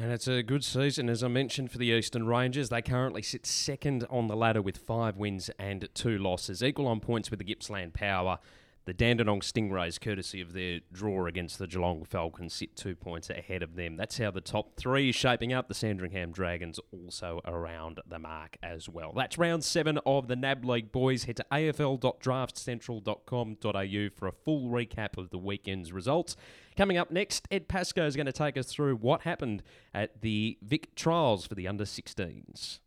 And 0.00 0.12
it's 0.12 0.28
a 0.28 0.44
good 0.44 0.62
season, 0.62 1.08
as 1.08 1.24
I 1.24 1.28
mentioned, 1.28 1.72
for 1.72 1.78
the 1.78 1.86
Eastern 1.86 2.24
Ranges. 2.24 2.68
They 2.68 2.82
currently 2.82 3.20
sit 3.20 3.44
second 3.44 4.06
on 4.08 4.28
the 4.28 4.36
ladder 4.36 4.62
with 4.62 4.76
five 4.76 5.16
wins 5.16 5.50
and 5.58 5.88
two 5.92 6.18
losses, 6.18 6.62
equal 6.62 6.86
on 6.86 7.00
points 7.00 7.32
with 7.32 7.40
the 7.40 7.44
Gippsland 7.44 7.94
Power. 7.94 8.38
The 8.88 8.94
Dandenong 8.94 9.42
Stingrays, 9.42 10.00
courtesy 10.00 10.40
of 10.40 10.54
their 10.54 10.80
draw 10.90 11.26
against 11.26 11.58
the 11.58 11.66
Geelong 11.66 12.06
Falcons, 12.06 12.54
sit 12.54 12.74
two 12.74 12.96
points 12.96 13.28
ahead 13.28 13.62
of 13.62 13.76
them. 13.76 13.98
That's 13.98 14.16
how 14.16 14.30
the 14.30 14.40
top 14.40 14.76
three 14.76 15.10
is 15.10 15.14
shaping 15.14 15.52
up. 15.52 15.68
The 15.68 15.74
Sandringham 15.74 16.32
Dragons 16.32 16.80
also 16.90 17.42
around 17.44 18.00
the 18.08 18.18
mark 18.18 18.56
as 18.62 18.88
well. 18.88 19.12
That's 19.14 19.36
round 19.36 19.62
seven 19.62 19.98
of 20.06 20.26
the 20.26 20.36
NAB 20.36 20.64
League 20.64 20.90
boys. 20.90 21.24
Head 21.24 21.36
to 21.36 21.44
afl.draftcentral.com.au 21.52 24.08
for 24.16 24.26
a 24.26 24.32
full 24.32 24.70
recap 24.70 25.18
of 25.18 25.28
the 25.28 25.36
weekend's 25.36 25.92
results. 25.92 26.34
Coming 26.74 26.96
up 26.96 27.10
next, 27.10 27.46
Ed 27.50 27.68
Pascoe 27.68 28.06
is 28.06 28.16
going 28.16 28.24
to 28.24 28.32
take 28.32 28.56
us 28.56 28.72
through 28.72 28.96
what 28.96 29.20
happened 29.20 29.62
at 29.92 30.22
the 30.22 30.56
Vic 30.62 30.94
Trials 30.94 31.46
for 31.46 31.54
the 31.54 31.68
under 31.68 31.84
16s. 31.84 32.78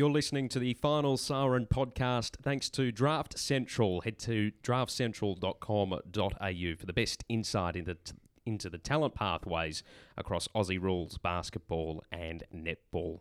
You're 0.00 0.08
listening 0.08 0.48
to 0.48 0.58
the 0.58 0.72
Final 0.72 1.18
Siren 1.18 1.66
podcast 1.66 2.36
thanks 2.40 2.70
to 2.70 2.90
Draft 2.90 3.38
Central. 3.38 4.00
Head 4.00 4.18
to 4.20 4.50
draftcentral.com.au 4.62 6.76
for 6.78 6.86
the 6.86 6.92
best 6.94 7.22
insight 7.28 7.76
into, 7.76 7.98
into 8.46 8.70
the 8.70 8.78
talent 8.78 9.14
pathways 9.14 9.82
across 10.16 10.48
Aussie 10.54 10.80
rules, 10.80 11.18
basketball, 11.18 12.02
and 12.10 12.44
netball. 12.50 13.18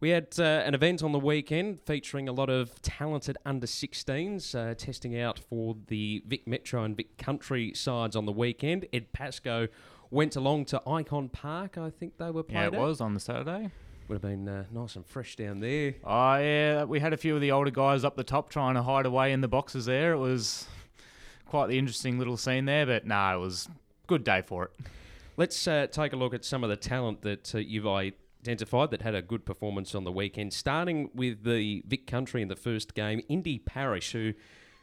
We 0.00 0.08
had 0.08 0.34
uh, 0.40 0.42
an 0.42 0.74
event 0.74 1.04
on 1.04 1.12
the 1.12 1.20
weekend 1.20 1.82
featuring 1.86 2.28
a 2.28 2.32
lot 2.32 2.50
of 2.50 2.82
talented 2.82 3.38
under 3.46 3.68
16s 3.68 4.56
uh, 4.56 4.74
testing 4.74 5.20
out 5.20 5.38
for 5.38 5.76
the 5.86 6.24
Vic 6.26 6.48
Metro 6.48 6.82
and 6.82 6.96
Vic 6.96 7.16
Country 7.16 7.72
sides 7.74 8.16
on 8.16 8.26
the 8.26 8.32
weekend. 8.32 8.86
Ed 8.92 9.12
Pascoe 9.12 9.68
went 10.10 10.34
along 10.34 10.64
to 10.64 10.82
Icon 10.84 11.28
Park, 11.28 11.78
I 11.78 11.90
think 11.90 12.18
they 12.18 12.32
were 12.32 12.42
played 12.42 12.58
Yeah, 12.58 12.66
it 12.66 12.74
at. 12.74 12.80
was 12.80 13.00
on 13.00 13.14
the 13.14 13.20
Saturday. 13.20 13.70
Would 14.08 14.14
have 14.14 14.22
been 14.22 14.48
uh, 14.48 14.64
nice 14.72 14.96
and 14.96 15.04
fresh 15.04 15.36
down 15.36 15.60
there. 15.60 15.94
Oh, 16.02 16.36
yeah, 16.36 16.84
we 16.84 16.98
had 16.98 17.12
a 17.12 17.16
few 17.18 17.34
of 17.34 17.42
the 17.42 17.52
older 17.52 17.70
guys 17.70 18.04
up 18.04 18.16
the 18.16 18.24
top 18.24 18.48
trying 18.48 18.74
to 18.74 18.82
hide 18.82 19.04
away 19.04 19.32
in 19.32 19.42
the 19.42 19.48
boxes 19.48 19.84
there. 19.84 20.14
It 20.14 20.18
was 20.18 20.66
quite 21.44 21.66
the 21.66 21.78
interesting 21.78 22.18
little 22.18 22.38
scene 22.38 22.64
there, 22.64 22.86
but 22.86 23.06
no, 23.06 23.36
it 23.36 23.40
was 23.40 23.68
good 24.06 24.24
day 24.24 24.40
for 24.40 24.64
it. 24.64 24.70
Let's 25.36 25.68
uh, 25.68 25.88
take 25.88 26.14
a 26.14 26.16
look 26.16 26.32
at 26.32 26.42
some 26.46 26.64
of 26.64 26.70
the 26.70 26.76
talent 26.76 27.20
that 27.20 27.54
uh, 27.54 27.58
you've 27.58 27.86
identified 27.86 28.92
that 28.92 29.02
had 29.02 29.14
a 29.14 29.20
good 29.20 29.44
performance 29.44 29.94
on 29.94 30.04
the 30.04 30.12
weekend. 30.12 30.54
Starting 30.54 31.10
with 31.14 31.44
the 31.44 31.82
Vic 31.86 32.06
Country 32.06 32.40
in 32.40 32.48
the 32.48 32.56
first 32.56 32.94
game, 32.94 33.20
Indy 33.28 33.58
Parish, 33.58 34.12
who 34.12 34.32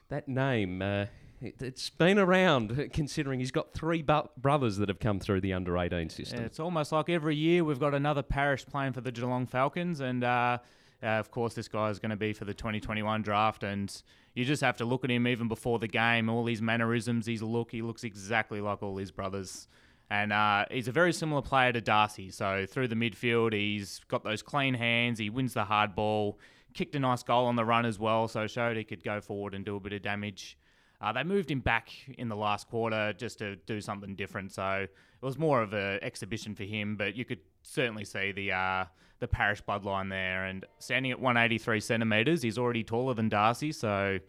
that 0.09 0.27
name 0.27 0.83
uh, 0.83 1.05
it, 1.41 1.61
it's 1.61 1.89
been 1.89 2.17
around 2.17 2.89
considering 2.93 3.39
he's 3.39 3.51
got 3.51 3.73
three 3.73 4.01
bu- 4.01 4.29
brothers 4.37 4.77
that 4.77 4.89
have 4.89 4.99
come 4.99 5.19
through 5.19 5.41
the 5.41 5.53
under 5.53 5.77
18 5.77 6.09
system. 6.09 6.39
Yeah, 6.39 6.45
it's 6.45 6.59
almost 6.59 6.91
like 6.91 7.09
every 7.09 7.35
year 7.35 7.63
we've 7.63 7.79
got 7.79 7.93
another 7.93 8.23
Parish 8.23 8.65
playing 8.65 8.93
for 8.93 9.01
the 9.01 9.11
Geelong 9.11 9.45
Falcons, 9.45 9.99
and 9.99 10.23
uh, 10.23 10.57
uh, 11.03 11.07
of 11.07 11.31
course 11.31 11.53
this 11.53 11.67
guy 11.67 11.89
is 11.89 11.99
going 11.99 12.09
to 12.11 12.15
be 12.15 12.33
for 12.33 12.45
the 12.45 12.53
2021 12.53 13.21
draft. 13.21 13.63
And 13.63 13.93
you 14.33 14.45
just 14.45 14.61
have 14.61 14.77
to 14.77 14.85
look 14.85 15.03
at 15.03 15.11
him 15.11 15.27
even 15.27 15.47
before 15.47 15.79
the 15.79 15.87
game. 15.87 16.29
All 16.29 16.45
his 16.45 16.61
mannerisms, 16.61 17.27
his 17.27 17.41
look, 17.41 17.71
he 17.71 17.81
looks 17.81 18.03
exactly 18.03 18.61
like 18.61 18.81
all 18.81 18.97
his 18.97 19.11
brothers. 19.11 19.67
And 20.09 20.31
uh, 20.31 20.65
he's 20.69 20.87
a 20.87 20.91
very 20.91 21.13
similar 21.13 21.41
player 21.41 21.71
to 21.73 21.81
Darcy. 21.81 22.29
So 22.29 22.65
through 22.67 22.89
the 22.89 22.95
midfield, 22.95 23.53
he's 23.53 24.01
got 24.07 24.23
those 24.23 24.41
clean 24.41 24.75
hands. 24.75 25.17
He 25.19 25.29
wins 25.29 25.53
the 25.53 25.65
hard 25.65 25.95
ball. 25.95 26.37
Kicked 26.73 26.95
a 26.95 26.99
nice 26.99 27.23
goal 27.23 27.45
on 27.45 27.55
the 27.55 27.65
run 27.65 27.85
as 27.85 27.97
well, 27.97 28.27
so 28.27 28.45
showed 28.47 28.77
he 28.77 28.83
could 28.83 29.03
go 29.03 29.21
forward 29.21 29.55
and 29.55 29.65
do 29.65 29.75
a 29.77 29.79
bit 29.79 29.93
of 29.93 30.01
damage. 30.01 30.57
Uh, 31.01 31.11
they 31.11 31.23
moved 31.23 31.51
him 31.51 31.59
back 31.59 31.89
in 32.17 32.29
the 32.29 32.35
last 32.35 32.69
quarter 32.69 33.13
just 33.13 33.39
to 33.39 33.55
do 33.55 33.81
something 33.81 34.15
different. 34.15 34.51
So 34.51 34.87
it 34.87 34.89
was 35.21 35.37
more 35.37 35.61
of 35.61 35.73
an 35.73 35.99
exhibition 36.01 36.55
for 36.55 36.63
him, 36.63 36.95
but 36.95 37.15
you 37.15 37.25
could 37.25 37.39
certainly 37.63 38.05
see 38.05 38.31
the 38.31 38.51
uh, 38.51 38.85
the 39.19 39.27
Parish 39.27 39.61
bloodline 39.63 40.09
there. 40.09 40.45
And 40.45 40.65
standing 40.79 41.11
at 41.11 41.19
183 41.19 41.79
centimetres, 41.79 42.41
he's 42.41 42.57
already 42.57 42.83
taller 42.83 43.13
than 43.13 43.29
Darcy. 43.29 43.71
So 43.71 44.19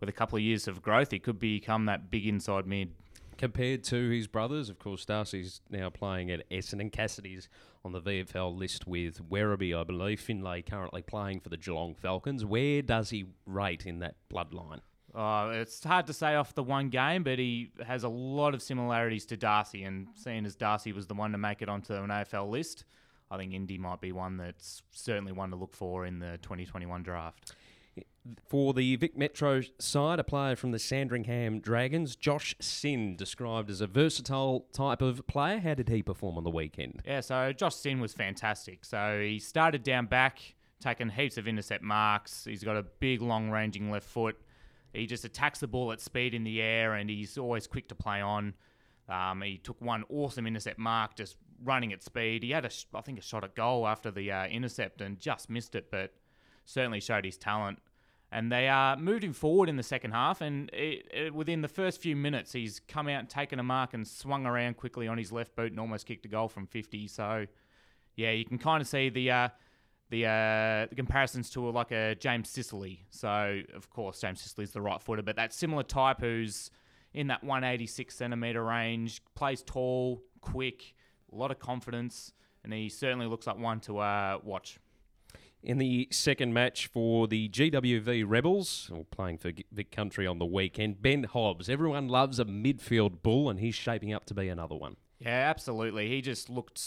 with 0.00 0.08
a 0.08 0.12
couple 0.12 0.36
of 0.36 0.42
years 0.42 0.68
of 0.68 0.82
growth, 0.82 1.10
he 1.10 1.18
could 1.18 1.38
become 1.38 1.86
that 1.86 2.10
big 2.10 2.26
inside 2.26 2.66
mid. 2.66 2.92
Compared 3.36 3.82
to 3.84 4.10
his 4.10 4.28
brothers, 4.28 4.68
of 4.68 4.78
course, 4.78 5.04
Darcy's 5.04 5.60
now 5.68 5.90
playing 5.90 6.30
at 6.30 6.48
Essendon. 6.50 6.92
Cassidy's 6.92 7.48
on 7.84 7.92
the 7.92 8.00
VFL 8.00 8.56
list 8.56 8.86
with 8.86 9.28
Werribee, 9.28 9.78
I 9.78 9.82
believe. 9.82 10.20
Finlay 10.20 10.62
currently 10.62 11.02
playing 11.02 11.40
for 11.40 11.48
the 11.48 11.56
Geelong 11.56 11.94
Falcons. 11.94 12.44
Where 12.44 12.80
does 12.80 13.10
he 13.10 13.26
rate 13.44 13.86
in 13.86 13.98
that 13.98 14.14
bloodline? 14.32 14.80
Uh, 15.14 15.50
it's 15.54 15.82
hard 15.84 16.06
to 16.08 16.12
say 16.12 16.34
off 16.34 16.54
the 16.54 16.62
one 16.62 16.88
game, 16.88 17.22
but 17.22 17.38
he 17.38 17.70
has 17.86 18.02
a 18.02 18.08
lot 18.08 18.52
of 18.52 18.62
similarities 18.62 19.24
to 19.26 19.36
Darcy. 19.36 19.84
And 19.84 20.08
seeing 20.14 20.44
as 20.44 20.56
Darcy 20.56 20.92
was 20.92 21.06
the 21.06 21.14
one 21.14 21.32
to 21.32 21.38
make 21.38 21.62
it 21.62 21.68
onto 21.68 21.94
an 21.94 22.10
AFL 22.10 22.50
list, 22.50 22.84
I 23.30 23.36
think 23.36 23.52
Indy 23.52 23.78
might 23.78 24.00
be 24.00 24.12
one 24.12 24.36
that's 24.36 24.82
certainly 24.90 25.32
one 25.32 25.50
to 25.50 25.56
look 25.56 25.74
for 25.74 26.04
in 26.04 26.18
the 26.18 26.38
2021 26.42 27.02
draft. 27.02 27.54
For 28.48 28.72
the 28.72 28.96
Vic 28.96 29.16
Metro 29.16 29.60
side, 29.78 30.18
a 30.18 30.24
player 30.24 30.56
from 30.56 30.70
the 30.72 30.78
Sandringham 30.78 31.60
Dragons, 31.60 32.16
Josh 32.16 32.54
Sinn, 32.58 33.16
described 33.16 33.70
as 33.70 33.80
a 33.80 33.86
versatile 33.86 34.66
type 34.72 35.02
of 35.02 35.26
player. 35.26 35.58
How 35.58 35.74
did 35.74 35.90
he 35.90 36.02
perform 36.02 36.38
on 36.38 36.44
the 36.44 36.50
weekend? 36.50 37.02
Yeah, 37.06 37.20
so 37.20 37.52
Josh 37.52 37.76
Sinn 37.76 38.00
was 38.00 38.14
fantastic. 38.14 38.84
So 38.84 39.20
he 39.20 39.38
started 39.38 39.82
down 39.82 40.06
back, 40.06 40.40
taking 40.80 41.10
heaps 41.10 41.36
of 41.36 41.46
intercept 41.46 41.84
marks. 41.84 42.46
He's 42.46 42.64
got 42.64 42.76
a 42.76 42.82
big, 42.82 43.20
long 43.20 43.50
ranging 43.50 43.90
left 43.90 44.08
foot. 44.08 44.36
He 44.94 45.06
just 45.06 45.24
attacks 45.24 45.58
the 45.58 45.66
ball 45.66 45.92
at 45.92 46.00
speed 46.00 46.34
in 46.34 46.44
the 46.44 46.62
air 46.62 46.94
and 46.94 47.10
he's 47.10 47.36
always 47.36 47.66
quick 47.66 47.88
to 47.88 47.94
play 47.94 48.20
on. 48.20 48.54
Um, 49.08 49.42
he 49.42 49.58
took 49.58 49.80
one 49.80 50.04
awesome 50.08 50.46
intercept 50.46 50.78
mark, 50.78 51.16
just 51.16 51.36
running 51.62 51.92
at 51.92 52.02
speed. 52.02 52.42
He 52.42 52.50
had, 52.52 52.64
a, 52.64 52.70
I 52.94 53.00
think, 53.00 53.18
a 53.18 53.22
shot 53.22 53.44
at 53.44 53.54
goal 53.54 53.86
after 53.86 54.10
the 54.10 54.30
uh, 54.32 54.46
intercept 54.46 55.00
and 55.00 55.18
just 55.18 55.50
missed 55.50 55.74
it, 55.74 55.90
but 55.90 56.12
certainly 56.64 57.00
showed 57.00 57.24
his 57.24 57.36
talent. 57.36 57.80
And 58.32 58.50
they 58.50 58.68
uh, 58.68 58.96
moved 58.96 59.22
him 59.22 59.32
forward 59.32 59.68
in 59.68 59.76
the 59.76 59.82
second 59.82 60.10
half, 60.10 60.40
and 60.40 60.68
it, 60.72 61.06
it, 61.12 61.34
within 61.34 61.60
the 61.60 61.68
first 61.68 62.00
few 62.00 62.16
minutes, 62.16 62.52
he's 62.52 62.80
come 62.80 63.06
out 63.06 63.20
and 63.20 63.30
taken 63.30 63.60
a 63.60 63.62
mark 63.62 63.94
and 63.94 64.06
swung 64.06 64.44
around 64.44 64.76
quickly 64.76 65.06
on 65.06 65.18
his 65.18 65.30
left 65.30 65.54
boot 65.54 65.70
and 65.70 65.78
almost 65.78 66.06
kicked 66.06 66.24
a 66.24 66.28
goal 66.28 66.48
from 66.48 66.66
50. 66.66 67.06
So, 67.06 67.46
yeah, 68.16 68.32
you 68.32 68.44
can 68.44 68.58
kind 68.58 68.80
of 68.80 68.88
see 68.88 69.08
the 69.08 69.30
uh, 69.30 69.48
the, 70.10 70.26
uh, 70.26 70.86
the 70.88 70.94
comparisons 70.96 71.50
to 71.50 71.68
like 71.70 71.90
a 71.90 72.14
James 72.14 72.48
Sicily. 72.48 73.04
So, 73.10 73.62
of 73.74 73.90
course, 73.90 74.20
James 74.20 74.40
Sicily's 74.40 74.72
the 74.72 74.80
right 74.80 75.02
footer, 75.02 75.22
but 75.22 75.36
that 75.36 75.52
similar 75.52 75.82
type 75.82 76.20
who's 76.20 76.70
in 77.14 77.28
that 77.28 77.42
186 77.44 78.14
centimeter 78.14 78.62
range, 78.62 79.22
plays 79.34 79.62
tall, 79.62 80.22
quick, 80.40 80.94
a 81.32 81.36
lot 81.36 81.50
of 81.50 81.58
confidence, 81.58 82.32
and 82.64 82.72
he 82.72 82.88
certainly 82.88 83.26
looks 83.26 83.46
like 83.46 83.58
one 83.58 83.80
to 83.80 83.98
uh, 83.98 84.38
watch. 84.42 84.78
In 85.62 85.78
the 85.78 86.08
second 86.10 86.52
match 86.52 86.88
for 86.88 87.26
the 87.26 87.48
GWV 87.48 88.24
Rebels, 88.26 88.90
or 88.92 89.04
playing 89.04 89.38
for 89.38 89.52
Vic 89.72 89.90
Country 89.90 90.26
on 90.26 90.38
the 90.38 90.44
weekend, 90.44 91.00
Ben 91.00 91.24
Hobbs. 91.24 91.70
Everyone 91.70 92.08
loves 92.08 92.38
a 92.38 92.44
midfield 92.44 93.22
bull, 93.22 93.48
and 93.48 93.60
he's 93.60 93.74
shaping 93.74 94.12
up 94.12 94.26
to 94.26 94.34
be 94.34 94.48
another 94.48 94.74
one. 94.74 94.96
Yeah, 95.20 95.48
absolutely. 95.48 96.08
He 96.08 96.20
just 96.20 96.50
looked 96.50 96.82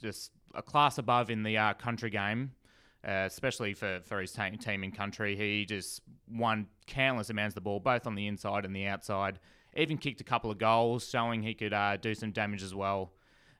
just 0.00 0.32
a 0.58 0.62
class 0.62 0.98
above 0.98 1.30
in 1.30 1.44
the 1.44 1.56
uh, 1.56 1.72
country 1.74 2.10
game, 2.10 2.50
uh, 3.06 3.24
especially 3.26 3.72
for, 3.74 4.00
for 4.04 4.20
his 4.20 4.32
team, 4.32 4.58
team 4.58 4.82
in 4.84 4.90
country. 4.90 5.36
He 5.36 5.64
just 5.64 6.02
won 6.30 6.66
countless 6.86 7.30
amounts 7.30 7.52
of 7.52 7.54
the 7.56 7.60
ball, 7.62 7.80
both 7.80 8.06
on 8.06 8.14
the 8.14 8.26
inside 8.26 8.64
and 8.64 8.74
the 8.74 8.86
outside. 8.86 9.38
Even 9.76 9.96
kicked 9.96 10.20
a 10.20 10.24
couple 10.24 10.50
of 10.50 10.58
goals, 10.58 11.08
showing 11.08 11.42
he 11.42 11.54
could 11.54 11.72
uh, 11.72 11.96
do 11.96 12.14
some 12.14 12.32
damage 12.32 12.62
as 12.62 12.74
well. 12.74 13.12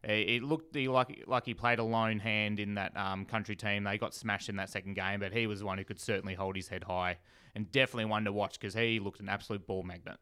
It 0.04 0.44
looked 0.44 0.76
like 0.76 1.24
like 1.26 1.44
he 1.44 1.54
played 1.54 1.80
a 1.80 1.82
lone 1.82 2.20
hand 2.20 2.60
in 2.60 2.74
that 2.74 2.96
um, 2.96 3.24
country 3.24 3.56
team. 3.56 3.82
They 3.82 3.98
got 3.98 4.14
smashed 4.14 4.48
in 4.48 4.54
that 4.56 4.70
second 4.70 4.94
game, 4.94 5.18
but 5.18 5.32
he 5.32 5.48
was 5.48 5.64
one 5.64 5.76
who 5.76 5.84
could 5.84 5.98
certainly 5.98 6.34
hold 6.34 6.54
his 6.54 6.68
head 6.68 6.84
high 6.84 7.16
and 7.54 7.70
definitely 7.72 8.04
one 8.04 8.24
to 8.24 8.32
watch 8.32 8.60
because 8.60 8.74
he 8.74 9.00
looked 9.00 9.18
an 9.18 9.28
absolute 9.28 9.66
ball 9.66 9.82
magnet. 9.82 10.18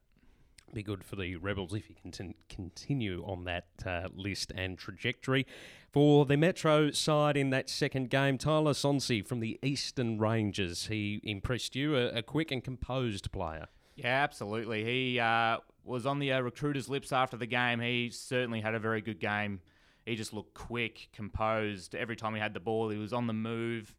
Be 0.76 0.83
good 0.83 1.04
for 1.04 1.16
the 1.16 1.37
Rebels 1.37 1.73
if 1.73 1.87
he 1.87 1.95
can 1.95 2.35
continue 2.50 3.25
on 3.25 3.45
that 3.45 3.64
uh, 3.87 4.09
list 4.14 4.52
and 4.54 4.76
trajectory. 4.76 5.47
For 5.90 6.26
the 6.26 6.37
Metro 6.37 6.90
side 6.90 7.35
in 7.35 7.49
that 7.49 7.71
second 7.71 8.11
game, 8.11 8.37
Tyler 8.37 8.75
Sonsie 8.75 9.26
from 9.26 9.40
the 9.40 9.59
Eastern 9.62 10.18
Ranges. 10.18 10.88
He 10.88 11.23
impressed 11.25 11.76
you, 11.76 11.97
a, 11.97 12.09
a 12.18 12.23
quick 12.23 12.50
and 12.50 12.62
composed 12.62 13.33
player. 13.33 13.68
Yeah, 13.95 14.23
absolutely. 14.23 14.85
He 14.85 15.18
uh, 15.18 15.61
was 15.83 16.04
on 16.04 16.18
the 16.18 16.33
uh, 16.33 16.40
recruiter's 16.40 16.90
lips 16.90 17.11
after 17.11 17.38
the 17.38 17.47
game. 17.47 17.80
He 17.80 18.11
certainly 18.11 18.61
had 18.61 18.75
a 18.75 18.78
very 18.78 19.00
good 19.00 19.18
game. 19.18 19.62
He 20.04 20.14
just 20.14 20.35
looked 20.35 20.52
quick, 20.52 21.09
composed. 21.14 21.95
Every 21.95 22.16
time 22.16 22.35
he 22.35 22.40
had 22.40 22.52
the 22.52 22.61
ball, 22.61 22.90
he 22.90 22.99
was 22.99 23.14
on 23.14 23.26
the 23.26 23.33
move, 23.33 23.95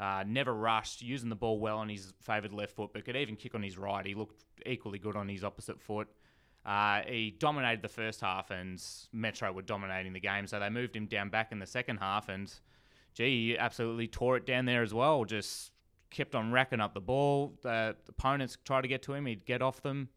uh, 0.00 0.24
never 0.26 0.54
rushed, 0.54 1.02
using 1.02 1.28
the 1.28 1.36
ball 1.36 1.58
well 1.58 1.78
on 1.78 1.88
his 1.88 2.12
favoured 2.20 2.52
left 2.52 2.76
foot, 2.76 2.90
but 2.92 3.04
could 3.04 3.16
even 3.16 3.36
kick 3.36 3.54
on 3.54 3.62
his 3.62 3.76
right. 3.76 4.06
He 4.06 4.14
looked 4.14 4.44
equally 4.64 4.98
good 4.98 5.16
on 5.16 5.28
his 5.28 5.42
opposite 5.42 5.80
foot. 5.80 6.08
Uh, 6.64 7.00
he 7.06 7.30
dominated 7.30 7.82
the 7.82 7.88
first 7.88 8.20
half, 8.20 8.50
and 8.50 8.82
Metro 9.12 9.50
were 9.52 9.62
dominating 9.62 10.12
the 10.12 10.20
game, 10.20 10.46
so 10.46 10.60
they 10.60 10.68
moved 10.68 10.94
him 10.94 11.06
down 11.06 11.30
back 11.30 11.50
in 11.50 11.58
the 11.58 11.66
second 11.66 11.96
half, 11.96 12.28
and 12.28 12.52
gee, 13.14 13.48
he 13.48 13.58
absolutely 13.58 14.06
tore 14.06 14.36
it 14.36 14.46
down 14.46 14.66
there 14.66 14.82
as 14.82 14.92
well. 14.92 15.24
Just 15.24 15.72
kept 16.10 16.34
on 16.34 16.52
racking 16.52 16.80
up 16.80 16.94
the 16.94 17.00
ball. 17.00 17.54
The 17.62 17.96
opponents 18.08 18.56
tried 18.64 18.82
to 18.82 18.88
get 18.88 19.02
to 19.04 19.14
him, 19.14 19.26
he'd 19.26 19.46
get 19.46 19.62
off 19.62 19.82
them. 19.82 20.10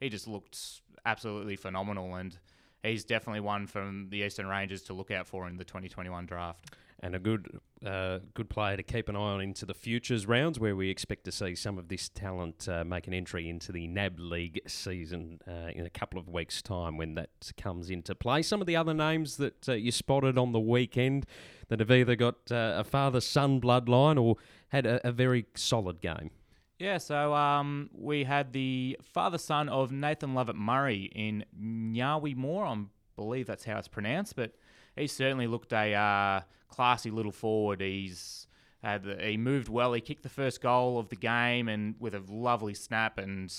He 0.00 0.08
just 0.08 0.28
looked 0.28 0.82
absolutely 1.06 1.56
phenomenal, 1.56 2.14
and 2.14 2.36
he's 2.82 3.04
definitely 3.04 3.40
one 3.40 3.66
from 3.66 4.08
the 4.10 4.18
Eastern 4.18 4.46
Ranges 4.46 4.82
to 4.84 4.92
look 4.92 5.10
out 5.10 5.26
for 5.26 5.48
in 5.48 5.56
the 5.56 5.64
2021 5.64 6.26
draft. 6.26 6.70
And 7.00 7.14
a 7.14 7.18
good, 7.18 7.60
uh, 7.84 8.20
good 8.34 8.48
player 8.48 8.76
to 8.76 8.82
keep 8.82 9.08
an 9.08 9.16
eye 9.16 9.18
on 9.18 9.40
into 9.40 9.66
the 9.66 9.74
futures 9.74 10.26
rounds, 10.26 10.58
where 10.58 10.74
we 10.74 10.90
expect 10.90 11.24
to 11.24 11.32
see 11.32 11.54
some 11.54 11.78
of 11.78 11.88
this 11.88 12.08
talent 12.08 12.68
uh, 12.68 12.84
make 12.84 13.06
an 13.06 13.14
entry 13.14 13.48
into 13.48 13.72
the 13.72 13.86
NAB 13.86 14.18
League 14.18 14.60
season 14.66 15.40
uh, 15.46 15.70
in 15.74 15.86
a 15.86 15.90
couple 15.90 16.18
of 16.18 16.28
weeks' 16.28 16.62
time 16.62 16.96
when 16.96 17.14
that 17.14 17.30
comes 17.56 17.90
into 17.90 18.14
play. 18.14 18.42
Some 18.42 18.60
of 18.60 18.66
the 18.66 18.76
other 18.76 18.94
names 18.94 19.36
that 19.36 19.68
uh, 19.68 19.72
you 19.72 19.92
spotted 19.92 20.38
on 20.38 20.52
the 20.52 20.60
weekend 20.60 21.26
that 21.68 21.80
have 21.80 21.90
either 21.90 22.16
got 22.16 22.36
uh, 22.50 22.74
a 22.76 22.84
father-son 22.84 23.60
bloodline 23.60 24.20
or 24.20 24.36
had 24.68 24.86
a, 24.86 25.06
a 25.06 25.12
very 25.12 25.46
solid 25.54 26.00
game. 26.00 26.30
Yeah, 26.78 26.98
so 26.98 27.32
um, 27.34 27.90
we 27.92 28.24
had 28.24 28.52
the 28.52 28.98
father 29.02 29.38
son 29.38 29.68
of 29.68 29.92
Nathan 29.92 30.34
Lovett 30.34 30.56
Murray 30.56 31.10
in 31.14 31.44
Nyawi 31.58 32.34
Moore. 32.34 32.66
I 32.66 32.84
believe 33.14 33.46
that's 33.46 33.64
how 33.64 33.78
it's 33.78 33.88
pronounced, 33.88 34.34
but 34.34 34.54
he 34.96 35.06
certainly 35.06 35.46
looked 35.46 35.72
a 35.72 35.94
uh, 35.94 36.40
classy 36.68 37.10
little 37.10 37.32
forward. 37.32 37.80
He's 37.80 38.46
had 38.82 39.04
the, 39.04 39.16
he 39.16 39.36
moved 39.36 39.68
well. 39.68 39.92
He 39.92 40.00
kicked 40.00 40.22
the 40.22 40.28
first 40.28 40.60
goal 40.60 40.98
of 40.98 41.08
the 41.08 41.16
game 41.16 41.68
and 41.68 41.94
with 41.98 42.14
a 42.14 42.22
lovely 42.28 42.74
snap, 42.74 43.18
and 43.18 43.52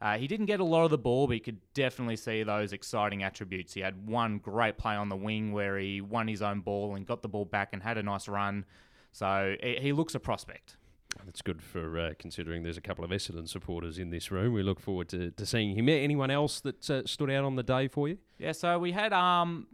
uh, 0.00 0.18
he 0.18 0.26
didn't 0.26 0.46
get 0.46 0.60
a 0.60 0.64
lot 0.64 0.84
of 0.84 0.90
the 0.90 0.98
ball, 0.98 1.26
but 1.26 1.34
you 1.34 1.40
could 1.40 1.60
definitely 1.74 2.16
see 2.16 2.42
those 2.42 2.72
exciting 2.72 3.22
attributes. 3.22 3.74
He 3.74 3.80
had 3.80 4.06
one 4.06 4.38
great 4.38 4.78
play 4.78 4.94
on 4.94 5.08
the 5.08 5.16
wing 5.16 5.52
where 5.52 5.78
he 5.78 6.00
won 6.00 6.28
his 6.28 6.42
own 6.42 6.60
ball 6.60 6.94
and 6.94 7.06
got 7.06 7.22
the 7.22 7.28
ball 7.28 7.44
back 7.44 7.70
and 7.72 7.82
had 7.82 7.98
a 7.98 8.02
nice 8.02 8.28
run. 8.28 8.64
So 9.12 9.56
he, 9.62 9.76
he 9.76 9.92
looks 9.92 10.14
a 10.14 10.20
prospect. 10.20 10.76
That's 11.24 11.42
good 11.42 11.62
for 11.62 11.98
uh, 11.98 12.12
considering 12.18 12.64
there's 12.64 12.76
a 12.76 12.82
couple 12.82 13.04
of 13.04 13.10
Essendon 13.10 13.48
supporters 13.48 13.98
in 13.98 14.10
this 14.10 14.30
room. 14.30 14.52
We 14.52 14.62
look 14.62 14.80
forward 14.80 15.08
to, 15.10 15.30
to 15.30 15.46
seeing 15.46 15.76
him. 15.76 15.88
Anyone 15.88 16.30
else 16.30 16.60
that 16.60 16.90
uh, 16.90 17.02
stood 17.06 17.30
out 17.30 17.44
on 17.44 17.56
the 17.56 17.62
day 17.62 17.88
for 17.88 18.08
you? 18.08 18.18
Yeah, 18.38 18.52
so 18.52 18.78
we 18.78 18.92
had 18.92 19.12
um, 19.12 19.68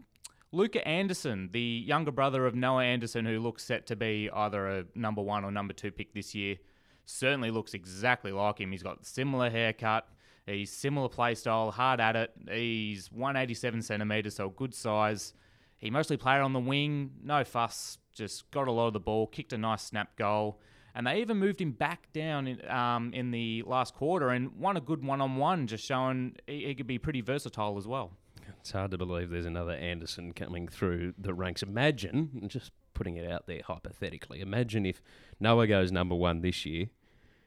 Luca 0.52 0.86
Anderson, 0.86 1.50
the 1.52 1.60
younger 1.60 2.10
brother 2.10 2.46
of 2.46 2.54
Noah 2.54 2.84
Anderson, 2.84 3.24
who 3.24 3.38
looks 3.38 3.64
set 3.64 3.86
to 3.86 3.96
be 3.96 4.28
either 4.32 4.66
a 4.66 4.84
number 4.94 5.22
one 5.22 5.44
or 5.44 5.50
number 5.50 5.72
two 5.72 5.92
pick 5.92 6.12
this 6.12 6.34
year. 6.34 6.56
Certainly 7.04 7.50
looks 7.50 7.74
exactly 7.74 8.32
like 8.32 8.60
him. 8.60 8.72
He's 8.72 8.82
got 8.82 9.06
similar 9.06 9.48
haircut. 9.48 10.08
He's 10.46 10.72
similar 10.72 11.08
play 11.08 11.36
style, 11.36 11.70
hard 11.70 12.00
at 12.00 12.16
it. 12.16 12.32
He's 12.50 13.12
187 13.12 13.82
centimetres, 13.82 14.34
so 14.34 14.48
good 14.50 14.74
size. 14.74 15.34
He 15.78 15.90
mostly 15.90 16.16
played 16.16 16.40
on 16.40 16.52
the 16.52 16.60
wing, 16.60 17.12
no 17.22 17.44
fuss, 17.44 17.98
just 18.12 18.50
got 18.50 18.66
a 18.66 18.72
lot 18.72 18.88
of 18.88 18.92
the 18.92 19.00
ball, 19.00 19.28
kicked 19.28 19.52
a 19.52 19.58
nice 19.58 19.82
snap 19.82 20.16
goal 20.16 20.60
and 20.94 21.06
they 21.06 21.20
even 21.20 21.36
moved 21.38 21.60
him 21.60 21.72
back 21.72 22.12
down 22.12 22.46
in, 22.46 22.68
um, 22.68 23.12
in 23.12 23.30
the 23.30 23.62
last 23.66 23.94
quarter 23.94 24.30
and 24.30 24.56
won 24.58 24.76
a 24.76 24.80
good 24.80 25.04
one 25.04 25.20
on 25.20 25.36
one, 25.36 25.66
just 25.66 25.84
showing 25.84 26.36
he, 26.46 26.66
he, 26.66 26.74
could 26.74 26.86
be 26.86 26.98
pretty 26.98 27.20
versatile 27.20 27.76
as 27.78 27.86
well. 27.86 28.12
It's 28.60 28.72
hard 28.72 28.90
to 28.92 28.98
believe 28.98 29.30
there's 29.30 29.46
another 29.46 29.72
Anderson 29.72 30.32
coming 30.32 30.68
through 30.68 31.14
the 31.18 31.34
ranks. 31.34 31.62
Imagine, 31.62 32.44
just 32.48 32.72
putting 32.94 33.16
it 33.16 33.30
out 33.30 33.46
there 33.46 33.62
hypothetically, 33.64 34.40
imagine 34.40 34.84
if 34.86 35.00
Noah 35.38 35.66
goes 35.66 35.90
number 35.90 36.14
one 36.14 36.40
this 36.42 36.64
year 36.66 36.86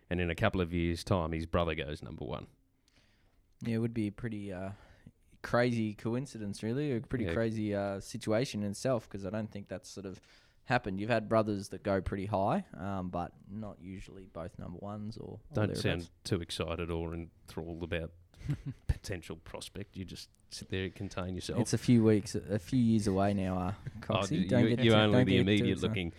and 0.10 0.20
in 0.20 0.30
a 0.30 0.36
couple 0.36 0.62
of 0.62 0.74
years' 0.74 1.04
time, 1.04 1.32
his 1.32 1.46
brother 1.46 1.76
goes 1.76 2.02
number 2.02 2.26
one. 2.26 2.48
Yeah, 3.62 3.76
it 3.76 3.80
would 3.80 3.94
be 3.94 4.08
a 4.08 4.12
pretty 4.12 4.52
uh, 4.52 4.72
crazy 5.42 5.94
coincidence, 5.94 6.64
really, 6.64 6.96
a 6.96 7.02
pretty 7.02 7.26
Yeah. 7.26 7.34
crazy 7.34 7.74
uh, 7.76 8.00
situation 8.00 8.64
in 8.64 8.72
itself. 8.72 9.08
Because 9.10 9.26
I 9.26 9.30
don't 9.30 9.50
think 9.52 9.68
that's 9.70 9.90
sort 9.90 10.06
of 10.06 10.20
happened. 10.66 11.00
You've 11.00 11.10
had 11.10 11.30
brothers 11.30 11.70
that 11.70 11.84
go 11.84 12.02
pretty 12.02 12.26
high, 12.26 12.66
um, 12.78 13.10
but 13.10 13.32
not 13.50 13.78
usually 13.82 14.28
both 14.34 14.58
number 14.60 14.80
ones 14.80 15.18
or. 15.18 15.40
or 15.40 15.40
Don't 15.54 15.78
sound 15.78 16.10
too 16.24 16.42
excited 16.42 16.90
or 16.92 17.14
enthralled 17.14 17.84
about 17.84 18.12
potential 18.88 19.38
prospect. 19.44 19.96
You 19.96 20.06
just 20.06 20.30
sit 20.50 20.70
there 20.70 20.84
and 20.84 20.96
contain 20.96 21.36
yourself. 21.36 21.60
It's 21.62 21.74
a 21.74 21.78
few 21.78 22.04
weeks, 22.04 22.36
a 22.36 22.60
few 22.60 22.80
years 22.80 23.08
away 23.08 23.34
now, 23.34 23.58
uh, 23.58 23.72
Oh, 24.10 24.14
Coxie. 24.16 24.44
you, 24.44 24.48
don't 24.48 24.64
you, 24.64 24.76
get 24.76 24.86
you 24.86 24.92
too- 24.92 24.98
only 24.98 25.18
don't 25.20 25.26
the 25.26 25.38
immediate 25.38 25.82
looking. 25.82 26.14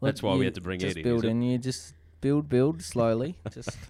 Look, 0.00 0.08
That's 0.08 0.22
why 0.22 0.34
we 0.36 0.44
had 0.46 0.54
to 0.54 0.60
bring 0.60 0.80
just 0.80 0.96
Ed 0.96 1.00
in, 1.00 1.04
build 1.04 1.24
and 1.24 1.44
you 1.46 1.58
just 1.58 1.92
build, 2.20 2.48
build 2.48 2.82
slowly. 2.82 3.36
Just 3.52 3.76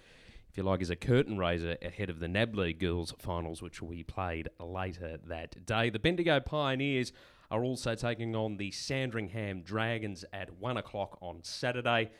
if 0.51 0.57
you 0.57 0.65
like, 0.65 0.83
is 0.83 0.91
a 0.91 0.97
curtain 0.97 1.39
raiser 1.39 1.77
ahead 1.83 2.11
of 2.11 2.19
the 2.19 2.27
NAB 2.27 2.57
League 2.57 2.81
girls 2.81 3.15
finals, 3.21 3.63
which 3.63 3.81
will 3.81 3.91
be 3.91 4.03
played 4.03 4.49
later 4.59 5.21
that 5.29 5.65
day. 5.67 5.89
The 5.89 6.01
Bendigo 6.01 6.41
Pioneers 6.41 7.13
are 7.49 7.63
also 7.63 7.95
taking 7.95 8.35
on 8.35 8.57
the 8.57 8.73
Sandringham 8.73 9.63
Dragons 9.63 10.25
at 10.33 10.59
1 10.59 10.79
o'clock 10.79 11.17
on 11.23 11.45
Saturday. 11.45 12.11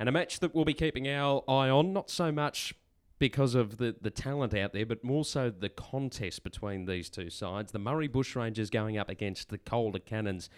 And 0.00 0.08
a 0.08 0.12
match 0.12 0.40
that 0.40 0.54
we'll 0.54 0.64
be 0.64 0.72
keeping 0.72 1.06
our 1.06 1.44
eye 1.46 1.68
on, 1.68 1.92
not 1.92 2.08
so 2.08 2.32
much 2.32 2.72
because 3.18 3.54
of 3.54 3.78
the, 3.78 3.96
the 4.00 4.10
talent 4.10 4.54
out 4.54 4.72
there, 4.72 4.86
but 4.86 5.02
more 5.02 5.24
so 5.24 5.50
the 5.50 5.68
contest 5.68 6.44
between 6.44 6.86
these 6.86 7.10
two 7.10 7.30
sides. 7.30 7.72
The 7.72 7.78
Murray 7.78 8.08
Bushrangers 8.08 8.70
going 8.70 8.96
up 8.96 9.08
against 9.08 9.48
the 9.48 9.58
Calder 9.58 9.98
Cannons. 9.98 10.48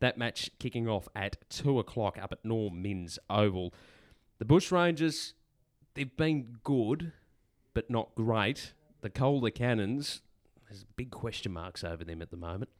That 0.00 0.18
match 0.18 0.50
kicking 0.58 0.88
off 0.88 1.08
at 1.14 1.36
2 1.50 1.78
o'clock 1.78 2.18
up 2.20 2.32
at 2.32 2.44
Norm 2.44 2.82
Minns 2.82 3.18
Oval. 3.28 3.72
The 4.38 4.44
Bushrangers, 4.44 5.34
they've 5.94 6.16
been 6.16 6.58
good, 6.64 7.12
but 7.74 7.90
not 7.90 8.14
great. 8.14 8.72
The 9.00 9.10
Calder 9.10 9.50
Cannons, 9.50 10.22
there's 10.68 10.84
big 10.96 11.10
question 11.10 11.52
marks 11.52 11.84
over 11.84 12.04
them 12.04 12.22
at 12.22 12.30
the 12.30 12.36
moment. 12.36 12.70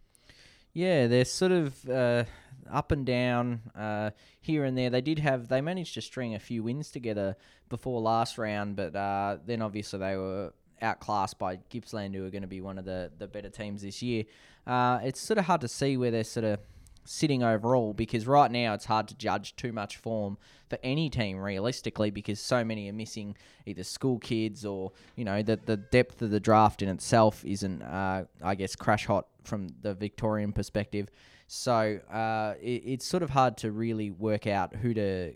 Yeah, 0.73 1.09
they're 1.09 1.25
sort 1.25 1.53
of 1.53 1.89
uh, 1.89 2.25
up 2.71 2.93
and 2.93 3.05
down 3.05 3.61
uh, 3.75 4.11
here 4.41 4.65
and 4.65 4.79
there. 4.79 4.91
They 4.91 5.01
did 5.01 5.19
have, 5.19 5.49
they 5.49 5.61
managed 5.61 5.95
to 5.95 6.01
string 6.01 6.35
a 6.35 6.39
few 6.39 6.63
wins 6.63 6.91
together 6.91 7.37
before 7.69 8.01
last 8.01 8.39
round, 8.39 8.77
but 8.77 8.95
uh, 8.95 9.39
then 9.45 9.63
obviously 9.63 9.99
they 9.99 10.17
were 10.17 10.53
outclassed 10.81 11.39
by 11.39 11.57
Gippsland, 11.71 12.15
who 12.15 12.25
are 12.25 12.31
going 12.31 12.43
to 12.43 12.49
be 12.49 12.61
one 12.61 12.79
of 12.79 12.85
the, 12.85 13.11
the 13.19 13.27
better 13.27 13.49
teams 13.49 13.83
this 13.83 14.01
year. 14.01 14.25
Uh, 14.67 15.01
it's 15.03 15.21
sort 15.21 15.39
of 15.39 15.47
hard 15.47 15.61
to 15.63 15.69
see 15.69 15.97
where 15.97 16.11
they're 16.11 16.25
sort 16.25 16.45
of 16.45 16.61
sitting 17.05 17.43
overall 17.43 17.93
because 17.93 18.27
right 18.27 18.51
now 18.51 18.75
it's 18.75 18.85
hard 18.85 19.09
to 19.09 19.17
judge 19.17 19.57
too 19.57 19.73
much 19.73 19.97
form 19.97 20.39
for 20.69 20.79
any 20.83 21.11
team 21.11 21.39
realistically 21.39 22.11
because 22.11 22.39
so 22.39 22.63
many 22.63 22.89
are 22.89 22.93
missing 22.93 23.35
either 23.67 23.83
school 23.83 24.19
kids 24.19 24.65
or 24.65 24.93
you 25.17 25.25
know 25.25 25.43
the 25.43 25.59
the 25.65 25.79
depth 25.79 26.21
of 26.23 26.31
the 26.31 26.39
draft 26.39 26.83
in 26.83 26.89
itself 26.89 27.45
isn't 27.45 27.83
uh, 27.83 28.25
I 28.43 28.55
guess 28.55 28.77
crash 28.77 29.07
hot 29.07 29.27
from 29.45 29.69
the 29.83 29.95
Victorian 29.95 30.53
perspective 30.53 31.09
so 31.47 31.99
uh, 32.13 32.55
it, 32.61 32.83
it's 32.85 33.07
sort 33.07 33.23
of 33.23 33.31
hard 33.31 33.57
to 33.57 33.73
really 33.73 34.11
work 34.11 34.47
out 34.47 34.75
who 34.77 34.95
to 34.95 35.33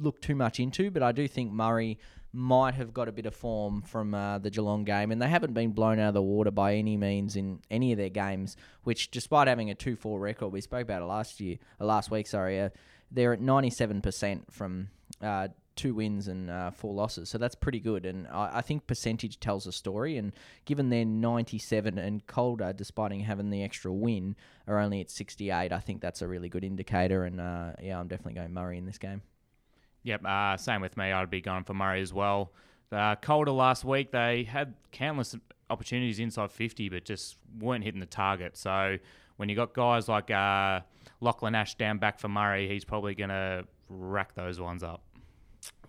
look 0.00 0.20
too 0.20 0.34
much 0.34 0.60
into 0.60 0.90
but 0.90 1.02
I 1.02 1.12
do 1.12 1.26
think 1.28 1.52
Murray 1.52 1.98
might 2.34 2.74
have 2.74 2.92
got 2.92 3.06
a 3.08 3.12
bit 3.12 3.26
of 3.26 3.34
form 3.34 3.80
from 3.80 4.12
uh, 4.12 4.38
the 4.38 4.50
Geelong 4.50 4.82
game, 4.84 5.12
and 5.12 5.22
they 5.22 5.28
haven't 5.28 5.54
been 5.54 5.70
blown 5.70 6.00
out 6.00 6.08
of 6.08 6.14
the 6.14 6.22
water 6.22 6.50
by 6.50 6.74
any 6.74 6.96
means 6.96 7.36
in 7.36 7.60
any 7.70 7.92
of 7.92 7.98
their 7.98 8.08
games. 8.08 8.56
Which, 8.82 9.12
despite 9.12 9.46
having 9.46 9.70
a 9.70 9.74
two-four 9.74 10.18
record, 10.18 10.48
we 10.48 10.60
spoke 10.60 10.82
about 10.82 11.00
it 11.00 11.06
last 11.06 11.40
year, 11.40 11.58
uh, 11.80 11.84
last 11.84 12.10
week. 12.10 12.26
Sorry, 12.26 12.60
uh, 12.60 12.70
they're 13.10 13.32
at 13.32 13.40
ninety-seven 13.40 14.02
percent 14.02 14.52
from 14.52 14.88
uh, 15.22 15.48
two 15.76 15.94
wins 15.94 16.28
and 16.28 16.50
uh, 16.50 16.70
four 16.70 16.94
losses, 16.94 17.28
so 17.28 17.38
that's 17.38 17.54
pretty 17.54 17.80
good. 17.80 18.06
And 18.06 18.26
I, 18.28 18.58
I 18.58 18.60
think 18.62 18.86
percentage 18.86 19.40
tells 19.40 19.66
a 19.66 19.72
story. 19.72 20.16
And 20.16 20.32
given 20.64 20.88
they're 20.90 21.04
ninety-seven 21.04 21.98
and 21.98 22.26
Calder, 22.26 22.72
despite 22.72 23.12
having 23.22 23.50
the 23.50 23.62
extra 23.62 23.92
win, 23.92 24.36
are 24.66 24.78
only 24.78 25.00
at 25.00 25.10
sixty-eight, 25.10 25.72
I 25.72 25.80
think 25.80 26.00
that's 26.00 26.22
a 26.22 26.28
really 26.28 26.48
good 26.48 26.64
indicator. 26.64 27.24
And 27.24 27.40
uh, 27.40 27.72
yeah, 27.82 27.98
I'm 27.98 28.08
definitely 28.08 28.34
going 28.34 28.52
Murray 28.52 28.78
in 28.78 28.86
this 28.86 28.98
game. 28.98 29.22
Yep, 30.04 30.24
uh, 30.24 30.56
same 30.56 30.80
with 30.80 30.96
me. 30.96 31.12
I'd 31.12 31.30
be 31.30 31.40
going 31.40 31.64
for 31.64 31.74
Murray 31.74 32.02
as 32.02 32.12
well. 32.12 32.52
Uh, 32.92 33.16
Calder 33.16 33.52
last 33.52 33.84
week, 33.84 34.12
they 34.12 34.44
had 34.44 34.74
countless 34.92 35.34
opportunities 35.70 36.18
inside 36.18 36.52
50, 36.52 36.90
but 36.90 37.04
just 37.04 37.36
weren't 37.58 37.82
hitting 37.82 38.00
the 38.00 38.06
target. 38.06 38.56
So 38.56 38.98
when 39.36 39.48
you 39.48 39.56
got 39.56 39.74
guys 39.74 40.08
like 40.08 40.30
uh, 40.30 40.80
Lachlan 41.20 41.54
Ash 41.54 41.74
down 41.74 41.98
back 41.98 42.18
for 42.18 42.28
Murray, 42.28 42.68
he's 42.68 42.84
probably 42.84 43.14
going 43.14 43.30
to 43.30 43.64
rack 43.88 44.34
those 44.34 44.60
ones 44.60 44.82
up. 44.82 45.02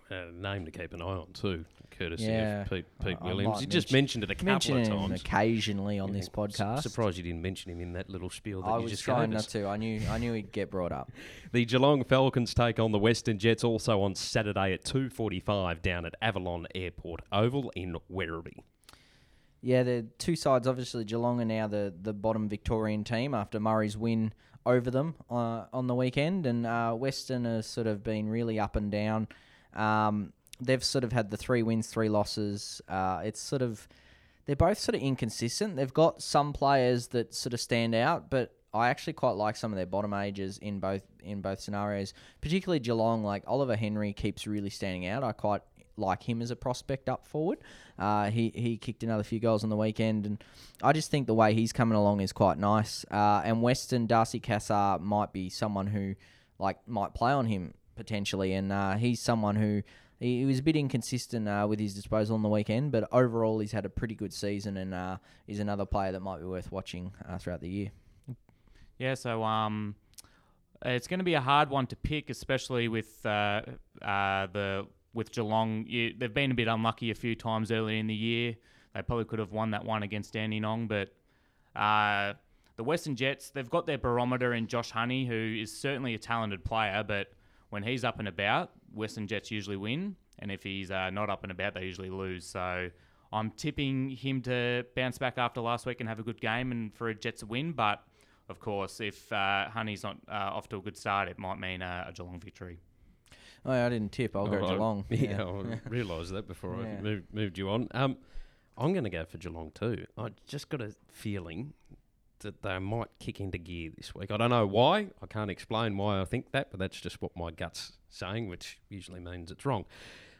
A 0.08 0.30
name 0.30 0.64
to 0.66 0.70
keep 0.70 0.92
an 0.92 1.02
eye 1.02 1.04
on 1.04 1.26
too, 1.32 1.64
courtesy 1.90 2.26
Yeah. 2.26 2.62
of 2.62 2.70
Pete, 2.70 2.84
Pete 3.02 3.16
I- 3.20 3.24
I 3.24 3.26
Williams. 3.28 3.54
might 3.56 3.60
You 3.62 3.66
just 3.66 3.92
mention- 3.92 4.20
mentioned 4.20 4.24
it 4.24 4.30
a 4.30 4.34
couple 4.36 4.52
Mention 4.52 4.76
of 4.80 4.86
him 4.86 5.08
times. 5.08 5.20
occasionally 5.22 5.98
on 5.98 6.12
this 6.12 6.26
Yeah, 6.28 6.34
podcast. 6.44 6.82
su- 6.82 6.88
Surprised 6.90 7.16
you 7.16 7.24
didn't 7.24 7.42
mention 7.42 7.72
him 7.72 7.80
in 7.80 7.92
that 7.94 8.08
little 8.08 8.30
spiel 8.30 8.62
that 8.62 8.68
I 8.68 8.76
you 8.76 8.82
was 8.84 8.92
just 8.92 9.02
trying 9.02 9.30
gave 9.30 9.34
not 9.34 9.38
us. 9.38 9.46
to. 9.48 9.66
I 9.66 9.76
knew 9.76 10.00
I 10.08 10.18
knew 10.18 10.32
he'd 10.32 10.52
get 10.52 10.70
brought 10.70 10.92
up. 10.92 11.10
The 11.52 11.64
Geelong 11.64 12.04
Falcons 12.04 12.54
take 12.54 12.78
on 12.78 12.92
the 12.92 12.98
Western 13.00 13.38
Jets 13.38 13.64
also 13.64 14.00
on 14.02 14.14
Saturday 14.14 14.72
at 14.74 14.84
2.45 14.84 15.82
down 15.82 16.04
at 16.04 16.14
Avalon 16.22 16.66
Airport 16.74 17.22
Oval 17.32 17.72
in 17.74 17.96
Werribee. 18.08 18.62
Yeah, 19.62 19.82
the 19.82 20.06
two 20.18 20.36
sides. 20.36 20.68
Obviously, 20.68 21.04
Geelong 21.04 21.40
are 21.40 21.44
now 21.44 21.66
the, 21.66 21.92
the 22.00 22.12
bottom 22.12 22.48
Victorian 22.48 23.02
team 23.02 23.34
after 23.34 23.58
Murray's 23.58 23.96
win 23.96 24.32
over 24.64 24.90
them 24.90 25.14
uh, 25.30 25.64
on 25.72 25.86
the 25.88 25.94
weekend, 25.94 26.46
and 26.46 26.64
uh, 26.66 26.92
Western 26.92 27.44
has 27.44 27.66
sort 27.66 27.86
of 27.88 28.04
been 28.04 28.28
really 28.28 28.60
up 28.60 28.76
and 28.76 28.90
down. 28.92 29.26
Um, 29.76 30.32
they've 30.60 30.82
sort 30.82 31.04
of 31.04 31.12
had 31.12 31.30
the 31.30 31.36
three 31.36 31.62
wins, 31.62 31.88
three 31.88 32.08
losses. 32.08 32.80
Uh, 32.88 33.22
it's 33.24 33.40
sort 33.40 33.62
of 33.62 33.86
they're 34.46 34.56
both 34.56 34.78
sort 34.78 34.94
of 34.94 35.02
inconsistent. 35.02 35.76
They've 35.76 35.92
got 35.92 36.22
some 36.22 36.52
players 36.52 37.08
that 37.08 37.34
sort 37.34 37.52
of 37.52 37.60
stand 37.60 37.94
out, 37.94 38.30
but 38.30 38.54
I 38.72 38.88
actually 38.88 39.14
quite 39.14 39.32
like 39.32 39.56
some 39.56 39.72
of 39.72 39.76
their 39.76 39.86
bottom 39.86 40.14
ages 40.14 40.58
in 40.58 40.80
both 40.80 41.02
in 41.22 41.40
both 41.40 41.60
scenarios. 41.60 42.14
Particularly 42.40 42.80
Geelong, 42.80 43.24
like 43.24 43.42
Oliver 43.46 43.76
Henry 43.76 44.12
keeps 44.12 44.46
really 44.46 44.70
standing 44.70 45.06
out. 45.06 45.24
I 45.24 45.32
quite 45.32 45.62
like 45.98 46.22
him 46.22 46.42
as 46.42 46.50
a 46.50 46.56
prospect 46.56 47.08
up 47.08 47.26
forward. 47.26 47.58
Uh, 47.98 48.30
he 48.30 48.52
he 48.54 48.76
kicked 48.76 49.02
another 49.02 49.22
few 49.22 49.40
goals 49.40 49.64
on 49.64 49.70
the 49.70 49.76
weekend, 49.76 50.26
and 50.26 50.44
I 50.82 50.92
just 50.92 51.10
think 51.10 51.26
the 51.26 51.34
way 51.34 51.54
he's 51.54 51.72
coming 51.72 51.96
along 51.96 52.20
is 52.20 52.32
quite 52.32 52.58
nice. 52.58 53.04
Uh, 53.10 53.42
and 53.44 53.62
Western 53.62 54.06
Darcy 54.06 54.40
Cassar 54.40 54.98
might 55.00 55.32
be 55.32 55.48
someone 55.48 55.88
who 55.88 56.14
like 56.58 56.86
might 56.86 57.14
play 57.14 57.32
on 57.32 57.46
him 57.46 57.74
potentially, 57.96 58.52
and 58.52 58.72
uh, 58.72 58.96
he's 58.96 59.20
someone 59.20 59.56
who. 59.56 59.82
He, 60.18 60.46
was 60.46 60.60
a 60.60 60.62
bit 60.62 60.76
inconsistent 60.76 61.46
uh, 61.46 61.66
with 61.68 61.78
his 61.78 61.92
disposal 61.92 62.36
on 62.36 62.42
the 62.42 62.48
weekend, 62.48 62.90
but 62.90 63.06
overall 63.12 63.58
he's 63.58 63.72
had 63.72 63.84
a 63.84 63.90
pretty 63.90 64.14
good 64.14 64.32
season 64.32 64.78
and 64.78 64.94
uh, 64.94 65.18
is 65.46 65.58
another 65.58 65.84
player 65.84 66.10
that 66.12 66.20
might 66.20 66.38
be 66.38 66.46
worth 66.46 66.72
watching 66.72 67.12
uh, 67.28 67.36
throughout 67.36 67.60
the 67.60 67.68
year. 67.68 67.90
Yeah, 68.98 69.12
so 69.12 69.44
um, 69.44 69.94
it's 70.84 71.06
going 71.06 71.18
to 71.18 71.24
be 71.24 71.34
a 71.34 71.40
hard 71.40 71.70
one 71.70 71.86
to 71.88 71.96
pick, 71.96 72.30
especially 72.30 72.88
with 72.88 73.24
uh, 73.24 73.62
uh, 74.02 74.46
the 74.52 74.86
with 75.14 75.32
Geelong. 75.32 75.84
You, 75.86 76.14
they've 76.16 76.32
been 76.32 76.50
a 76.50 76.54
bit 76.54 76.68
unlucky 76.68 77.10
a 77.10 77.14
few 77.14 77.34
times 77.34 77.72
early 77.72 77.98
in 77.98 78.06
the 78.06 78.14
year. 78.14 78.54
They 78.94 79.02
probably 79.02 79.24
could 79.24 79.38
have 79.38 79.52
won 79.52 79.72
that 79.72 79.84
one 79.84 80.02
against 80.02 80.32
Dandenong, 80.32 80.88
but 80.88 81.10
uh, 81.78 82.34
the 82.76 82.84
Western 82.84 83.16
Jets 83.16 83.50
they've 83.50 83.68
got 83.68 83.86
their 83.86 83.98
barometer 83.98 84.54
in 84.54 84.66
Josh 84.66 84.90
Honey, 84.90 85.26
who 85.26 85.58
is 85.60 85.76
certainly 85.76 86.14
a 86.14 86.18
talented 86.18 86.64
player, 86.64 87.04
but 87.06 87.28
when 87.70 87.82
he's 87.82 88.04
up 88.04 88.18
and 88.18 88.28
about, 88.28 88.70
Western 88.94 89.26
Jets 89.26 89.50
usually 89.50 89.76
win, 89.76 90.16
and 90.38 90.50
if 90.50 90.62
he's 90.62 90.90
uh, 90.90 91.10
not 91.10 91.30
up 91.30 91.42
and 91.42 91.52
about, 91.52 91.74
they 91.74 91.84
usually 91.84 92.10
lose. 92.10 92.44
So. 92.46 92.90
I'm 93.32 93.50
tipping 93.50 94.10
him 94.10 94.40
to 94.42 94.86
bounce 94.94 95.18
back 95.18 95.36
after 95.36 95.60
last 95.60 95.84
week 95.84 95.98
and 95.98 96.08
have 96.08 96.20
a 96.20 96.22
good 96.22 96.40
game 96.40 96.70
and 96.70 96.94
for 96.94 97.08
a 97.08 97.14
Jets 97.14 97.42
win, 97.42 97.72
but 97.72 98.04
of 98.48 98.60
course, 98.60 99.00
if 99.00 99.30
uh, 99.32 99.68
Honey's 99.68 100.04
not 100.04 100.16
uh, 100.28 100.32
off 100.54 100.68
to 100.68 100.76
a 100.76 100.80
good 100.80 100.96
start, 100.96 101.28
it 101.28 101.36
might 101.36 101.58
mean 101.58 101.82
uh, 101.82 102.04
a 102.08 102.12
Geelong 102.12 102.38
victory. 102.38 102.78
Oh, 103.66 103.72
I 103.72 103.88
didn't 103.88 104.12
tip. 104.12 104.36
I'll 104.36 104.46
go 104.46 104.60
Oh, 104.60 104.64
I- 104.64 104.68
Geelong. 104.70 105.04
Yeah, 105.10 105.42
I 105.44 105.80
realised 105.88 106.32
that 106.34 106.46
before 106.46 106.80
Yeah. 106.80 106.98
I 106.98 107.00
moved, 107.02 107.34
moved 107.34 107.58
you 107.58 107.68
on. 107.68 107.88
Um, 107.90 108.16
I'm 108.78 108.92
going 108.92 109.04
to 109.04 109.10
go 109.10 109.24
for 109.24 109.38
Geelong 109.38 109.72
too. 109.74 110.06
I 110.16 110.28
just 110.46 110.68
got 110.68 110.80
a 110.80 110.94
feeling 111.10 111.72
that 112.40 112.62
they 112.62 112.78
might 112.78 113.08
kick 113.18 113.40
into 113.40 113.58
gear 113.58 113.90
this 113.96 114.14
week. 114.14 114.30
I 114.30 114.36
don't 114.36 114.50
know 114.50 114.66
why. 114.66 115.08
I 115.22 115.26
can't 115.28 115.50
explain 115.50 115.96
why 115.96 116.20
I 116.20 116.24
think 116.24 116.52
that, 116.52 116.70
but 116.70 116.80
that's 116.80 117.00
just 117.00 117.20
what 117.22 117.36
my 117.36 117.50
gut's 117.50 117.92
saying, 118.08 118.48
which 118.48 118.78
usually 118.88 119.20
means 119.20 119.50
it's 119.50 119.64
wrong. 119.66 119.84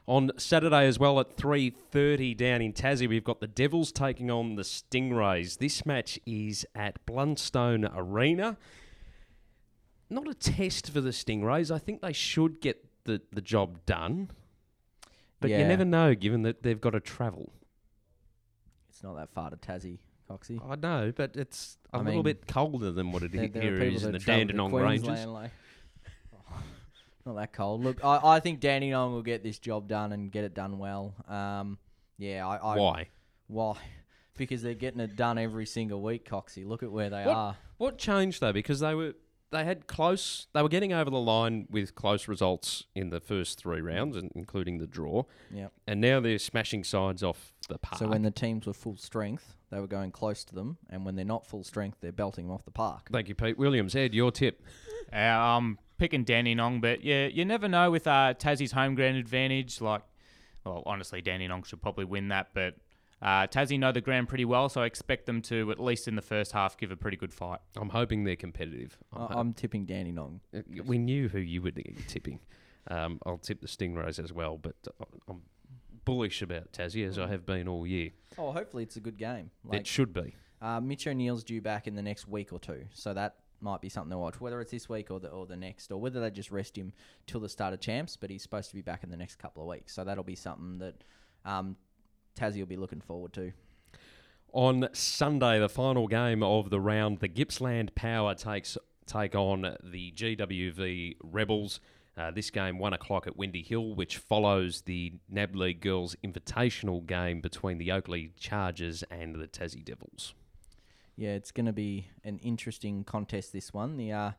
On 0.09 0.31
Saturday 0.37 0.87
as 0.87 1.01
well 1.01 1.19
at 1.19 1.37
3:30 1.37 2.37
down 2.37 2.63
in 2.63 2.73
Tassie, 2.73 3.09
we've 3.09 3.25
got 3.25 3.41
the 3.41 3.49
Devils 3.49 3.91
taking 3.91 4.31
on 4.31 4.55
the 4.55 4.63
Stingrays. 4.63 5.59
This 5.59 5.85
match 5.85 6.19
is 6.25 6.65
at 6.75 7.05
Blundstone 7.07 7.91
Arena. 7.95 8.57
Not 10.09 10.29
a 10.29 10.35
test 10.35 10.91
for 10.91 11.01
the 11.01 11.11
Stingrays. 11.11 11.75
I 11.75 11.79
think 11.79 12.03
they 12.03 12.13
should 12.13 12.61
get 12.61 12.85
the, 13.05 13.21
the 13.33 13.41
job 13.41 13.85
done. 13.85 14.31
But 15.41 15.51
you 15.51 15.59
never 15.59 15.85
know, 15.85 16.15
given 16.15 16.43
that 16.43 16.63
they've 16.63 16.81
got 16.81 16.91
to 16.91 17.01
travel. 17.01 17.53
It's 18.89 19.03
not 19.03 19.17
that 19.17 19.31
far 19.31 19.51
to 19.51 19.57
Tassie, 19.57 19.99
Coxie. 20.31 20.61
I 20.69 20.77
know, 20.77 21.13
but 21.15 21.37
it's 21.37 21.79
a 21.93 21.97
I 21.97 21.99
little 21.99 22.15
mean, 22.15 22.23
bit 22.25 22.47
colder 22.47 22.91
than 22.93 23.13
what 23.13 23.23
it 23.23 23.33
There, 23.33 23.49
there 23.49 23.63
here 23.63 23.75
are 23.81 23.83
in 23.85 24.13
the 24.13 24.19
Dandenong 24.19 24.73
Ranges. 24.73 25.27
Like, 25.27 25.51
Oh, 26.35 26.63
not 27.27 27.37
that 27.37 27.53
cold. 27.53 27.83
Look, 27.83 28.05
I, 28.05 28.21
I 28.23 28.41
think 28.41 28.61
Dandenong 28.61 29.13
will 29.13 29.23
get 29.23 29.43
this 29.43 29.59
job 29.59 29.89
done 29.89 30.13
and 30.13 30.31
get 30.31 30.45
it 30.45 30.55
done 30.55 30.79
well. 30.79 31.15
Um, 31.29 31.79
yeah, 32.19 32.47
I, 32.47 32.57
I 32.57 32.77
Why? 32.77 33.09
Why? 33.49 33.77
Because 34.39 34.61
they're 34.61 34.75
getting 34.75 35.01
it 35.01 35.17
done 35.17 35.39
every 35.39 35.65
single 35.65 36.03
week, 36.03 36.29
Coxie. 36.29 36.67
Look 36.67 36.83
at 36.83 36.93
where 36.93 37.09
they 37.09 37.25
What- 37.25 37.35
are. 37.35 37.57
What 37.79 37.97
changed 37.97 38.43
though? 38.43 38.53
Because 38.53 38.81
they 38.81 38.95
were 38.95 39.15
they 39.57 39.65
had 39.65 39.87
close. 39.87 40.47
They 40.53 40.63
were 40.63 40.69
getting 40.69 40.93
over 40.93 41.11
the 41.11 41.21
line 41.21 41.67
with 41.71 41.95
close 41.95 42.29
results 42.29 42.85
in 42.95 43.11
the 43.11 43.21
first 43.21 43.59
three 43.59 43.81
rounds, 43.81 44.17
and 44.17 44.31
including 44.35 44.79
the 44.79 44.87
draw. 44.87 45.25
Yep. 45.53 45.73
And 45.87 46.01
now 46.01 46.21
they're 46.21 46.39
smashing 46.39 46.85
sides 46.85 47.23
off 47.23 47.53
the 47.69 47.79
park. 47.79 47.99
So 47.99 48.09
when 48.09 48.23
the 48.23 48.31
teams 48.31 48.67
were 48.67 48.75
full 48.75 48.97
strength, 48.97 49.55
they 49.71 49.81
were 49.81 49.87
going 49.87 50.13
close 50.13 50.45
to 50.45 50.55
them, 50.55 50.77
and 50.91 51.05
when 51.05 51.17
they're 51.17 51.25
not 51.25 51.47
full 51.47 51.65
strength, 51.65 51.99
they're 52.01 52.13
belting 52.13 52.47
them 52.47 52.55
off 52.55 52.65
the 52.65 52.71
park. 52.71 53.09
Thank 53.11 53.29
you, 53.29 53.35
Pete 53.35 53.59
Williams. 53.59 53.97
Ed, 53.97 54.15
your 54.15 54.31
tip. 54.31 54.63
Uh, 55.13 55.19
I'm 55.19 55.79
picking 55.99 56.25
Dandenong, 56.25 56.81
but 56.81 57.05
yeah, 57.05 57.29
you 57.29 57.45
never 57.45 57.69
know 57.69 57.93
with 57.93 58.09
uh, 58.09 58.35
Tassie's 58.37 58.73
home 58.73 58.97
ground 58.97 59.17
advantage. 59.17 59.81
Like, 59.81 60.03
well, 60.65 60.83
honestly, 60.85 61.23
Dandenong 61.23 61.63
should 61.63 61.81
probably 61.81 62.05
win 62.05 62.27
that, 62.29 62.49
but 62.55 62.75
uh, 63.23 63.47
Tassie 63.47 63.79
know 63.79 63.93
the 63.93 64.01
ground 64.01 64.29
pretty 64.29 64.45
well, 64.45 64.69
so 64.69 64.83
I 64.83 64.87
expect 64.87 65.27
them 65.27 65.41
to, 65.43 65.71
at 65.71 65.81
least 65.81 66.07
in 66.09 66.17
the 66.17 66.23
first 66.23 66.53
half, 66.53 66.77
give 66.77 66.91
a 66.91 66.97
pretty 66.97 67.17
good 67.17 67.33
fight. 67.33 67.61
I'm 67.77 67.89
hoping 67.89 68.25
they're 68.25 68.37
competitive. 68.37 68.99
I'm 69.13 69.23
I- 69.23 69.27
ho- 69.33 69.41
I'm 69.41 69.53
tipping 69.55 69.87
Dandenong. 69.87 70.41
we 70.85 70.99
knew 70.99 71.29
who 71.29 71.39
you 71.39 71.63
would 71.63 71.75
be 71.75 71.95
tipping. 72.09 72.41
Um, 72.89 73.19
I'll 73.27 73.39
tip 73.39 73.61
the 73.61 73.67
Stingrays 73.67 74.23
as 74.23 74.33
well, 74.33 74.59
but 74.59 74.77
uh, 75.01 75.05
I'm 75.29 75.43
bullish 76.05 76.41
about 76.43 76.73
Tassie 76.73 77.07
as 77.07 77.19
I 77.19 77.27
have 77.27 77.45
been 77.45 77.67
all 77.67 77.87
year. 77.87 78.11
Oh, 78.39 78.53
hopefully 78.53 78.83
it's 78.85 78.97
a 78.97 79.01
good 79.01 79.19
game. 79.19 79.51
it 79.73 79.87
should 79.87 80.13
be. 80.13 80.35
uh, 80.63 80.81
Mitch 80.81 81.07
O'Neill's 81.07 81.43
due 81.43 81.61
back 81.61 81.87
in 81.89 81.95
the 81.97 82.03
next 82.03 82.29
week 82.29 82.53
or 82.53 82.61
two, 82.61 82.85
so 82.93 83.13
that 83.15 83.37
might 83.61 83.81
be 83.81 83.89
something 83.89 84.11
to 84.11 84.19
watch. 84.19 84.41
Whether 84.41 84.61
it's 84.61 84.71
this 84.71 84.89
week 84.89 85.11
or 85.11 85.19
the 85.19 85.29
or 85.31 85.47
the 85.47 85.57
next, 85.57 85.91
or 85.91 85.99
whether 86.01 86.21
they 86.21 86.31
just 86.31 86.51
rest 86.53 86.77
him 86.77 86.93
till 87.27 87.41
the 87.41 87.49
start 87.49 87.73
of 87.75 87.81
champs, 87.81 88.17
but 88.17 88.31
he's 88.31 88.43
supposed 88.43 88.69
to 88.69 88.77
be 88.77 88.83
back 88.83 89.03
in 89.03 89.11
the 89.11 89.17
next 89.17 89.37
couple 89.37 89.63
of 89.63 89.69
weeks, 89.69 89.95
so 89.95 90.05
that'll 90.05 90.23
be 90.23 90.37
something 90.37 90.79
that 90.79 91.03
um, 91.45 91.75
Tassie 92.37 92.59
will 92.59 92.67
be 92.67 92.77
looking 92.77 93.01
forward 93.01 93.33
to. 93.35 93.53
On 94.53 94.89
Sunday, 94.93 95.59
the 95.59 95.69
final 95.69 96.07
game 96.07 96.43
of 96.43 96.71
the 96.71 96.81
round, 96.81 97.19
the 97.21 97.29
Gippsland 97.29 97.95
Power 97.95 98.35
takes 98.35 98.79
take 99.07 99.35
on 99.35 99.77
the 99.83 100.13
GWV 100.13 101.17
Rebels. 101.23 101.81
Uh, 102.17 102.31
this 102.31 102.51
game 102.51 102.79
one 102.79 102.95
o'clock 102.95 103.27
at 103.27 103.37
Windy 103.37 103.63
Hill, 103.63 103.95
which 103.95 104.17
follows 104.17 104.83
the 104.83 105.13
NAB 105.29 105.55
League 105.55 105.81
Girls 105.83 106.17
Invitational 106.25 107.07
game 107.07 107.43
between 107.43 107.77
the 107.77 107.93
Oakleigh 107.93 108.31
Chargers 108.39 109.05
and 109.11 109.35
the 109.35 109.47
Tassie 109.47 109.85
Devils. 109.85 110.33
Yeah, 111.17 111.35
it's 111.35 111.51
going 111.51 111.67
to 111.67 111.75
be 111.75 112.09
an 112.25 112.39
interesting 112.39 113.05
contest. 113.05 113.53
This 113.53 113.75
one, 113.75 113.99
the 113.99 114.13
uh, 114.13 114.31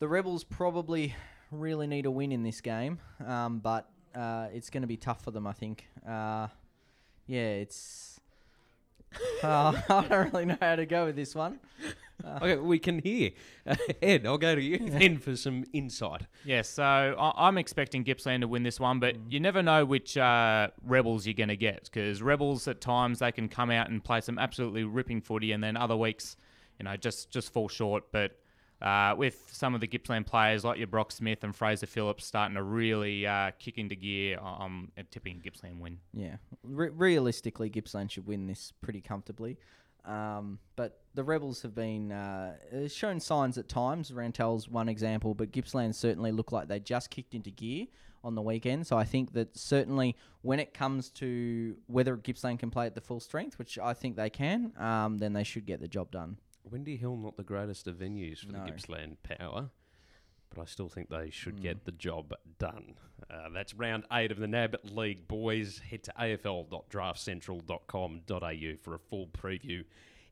the 0.00 0.08
Rebels 0.08 0.42
probably 0.42 1.14
really 1.52 1.86
need 1.86 2.06
a 2.06 2.10
win 2.10 2.32
in 2.32 2.42
this 2.42 2.60
game, 2.60 2.98
um, 3.24 3.60
but 3.60 3.88
uh, 4.14 4.48
it's 4.52 4.70
going 4.70 4.82
to 4.82 4.88
be 4.88 4.96
tough 4.96 5.22
for 5.22 5.30
them. 5.30 5.46
I 5.46 5.52
think. 5.52 5.86
Uh, 6.08 6.48
yeah, 7.28 7.50
it's. 7.62 8.20
Uh, 9.42 9.80
I 9.88 10.06
don't 10.08 10.32
really 10.32 10.44
know 10.46 10.56
how 10.60 10.74
to 10.76 10.86
go 10.86 11.04
with 11.06 11.14
this 11.16 11.34
one. 11.34 11.60
Okay, 12.24 12.56
we 12.56 12.80
can 12.80 12.98
hear. 12.98 13.30
Ed, 14.02 14.26
I'll 14.26 14.38
go 14.38 14.56
to 14.56 14.60
you 14.60 14.90
then 14.90 15.18
for 15.18 15.36
some 15.36 15.64
insight. 15.72 16.22
Yeah, 16.44 16.62
so 16.62 16.82
I- 16.82 17.46
I'm 17.46 17.56
expecting 17.58 18.02
Gippsland 18.02 18.40
to 18.40 18.48
win 18.48 18.64
this 18.64 18.80
one, 18.80 18.98
but 18.98 19.14
you 19.30 19.38
never 19.38 19.62
know 19.62 19.84
which 19.84 20.16
uh, 20.16 20.68
Rebels 20.84 21.26
you're 21.26 21.34
going 21.34 21.48
to 21.48 21.56
get 21.56 21.84
because 21.84 22.20
Rebels 22.20 22.66
at 22.66 22.80
times 22.80 23.20
they 23.20 23.30
can 23.30 23.48
come 23.48 23.70
out 23.70 23.88
and 23.88 24.02
play 24.02 24.20
some 24.20 24.36
absolutely 24.36 24.82
ripping 24.82 25.20
footy, 25.20 25.52
and 25.52 25.62
then 25.62 25.76
other 25.76 25.96
weeks, 25.96 26.36
you 26.80 26.84
know, 26.84 26.96
just 26.96 27.30
just 27.30 27.52
fall 27.52 27.68
short. 27.68 28.04
But 28.10 28.32
uh, 28.80 29.14
with 29.16 29.48
some 29.50 29.74
of 29.74 29.80
the 29.80 29.86
Gippsland 29.86 30.26
players 30.26 30.64
like 30.64 30.78
your 30.78 30.86
Brock 30.86 31.10
Smith 31.12 31.42
and 31.42 31.54
Fraser 31.54 31.86
Phillips 31.86 32.24
starting 32.24 32.54
to 32.54 32.62
really 32.62 33.26
uh, 33.26 33.50
kick 33.58 33.78
into 33.78 33.96
gear, 33.96 34.38
I'm 34.40 34.92
tipping 35.10 35.40
Gippsland 35.40 35.80
win. 35.80 35.98
Yeah, 36.14 36.36
Re- 36.62 36.90
realistically, 36.90 37.70
Gippsland 37.70 38.10
should 38.12 38.26
win 38.26 38.46
this 38.46 38.72
pretty 38.80 39.00
comfortably. 39.00 39.58
Um, 40.04 40.58
but 40.76 41.00
the 41.14 41.24
Rebels 41.24 41.60
have 41.62 41.74
been 41.74 42.12
uh, 42.12 42.54
uh, 42.74 42.88
shown 42.88 43.20
signs 43.20 43.58
at 43.58 43.68
times. 43.68 44.10
Rantall's 44.10 44.68
one 44.68 44.88
example, 44.88 45.34
but 45.34 45.52
Gippsland 45.52 45.94
certainly 45.94 46.32
look 46.32 46.52
like 46.52 46.68
they 46.68 46.80
just 46.80 47.10
kicked 47.10 47.34
into 47.34 47.50
gear 47.50 47.86
on 48.24 48.34
the 48.34 48.42
weekend. 48.42 48.86
So 48.86 48.96
I 48.96 49.04
think 49.04 49.32
that 49.34 49.56
certainly 49.56 50.16
when 50.42 50.60
it 50.60 50.72
comes 50.72 51.10
to 51.10 51.76
whether 51.88 52.16
Gippsland 52.16 52.58
can 52.60 52.70
play 52.70 52.86
at 52.86 52.94
the 52.94 53.00
full 53.00 53.20
strength, 53.20 53.58
which 53.58 53.78
I 53.78 53.92
think 53.92 54.16
they 54.16 54.30
can, 54.30 54.72
um, 54.78 55.18
then 55.18 55.32
they 55.34 55.44
should 55.44 55.66
get 55.66 55.80
the 55.80 55.88
job 55.88 56.10
done. 56.10 56.38
Windy 56.70 56.96
Hill, 56.96 57.16
not 57.16 57.36
the 57.36 57.42
greatest 57.44 57.86
of 57.86 57.96
venues 57.96 58.38
for 58.44 58.52
No. 58.52 58.64
the 58.64 58.70
Gippsland 58.70 59.16
Power, 59.22 59.70
but 60.54 60.62
I 60.62 60.64
still 60.66 60.88
think 60.88 61.10
they 61.10 61.30
should 61.30 61.60
get 61.60 61.84
the 61.84 61.92
job 61.92 62.32
done. 62.58 62.94
Uh, 63.30 63.48
that's 63.52 63.74
round 63.74 64.04
eight 64.12 64.30
of 64.30 64.38
the 64.38 64.46
NAB 64.46 64.76
League 64.92 65.28
boys. 65.28 65.80
Head 65.90 66.04
to 66.04 66.12
afl.draftcentral.com.au 66.18 68.76
for 68.82 68.94
a 68.94 68.98
full 68.98 69.26
preview 69.26 69.84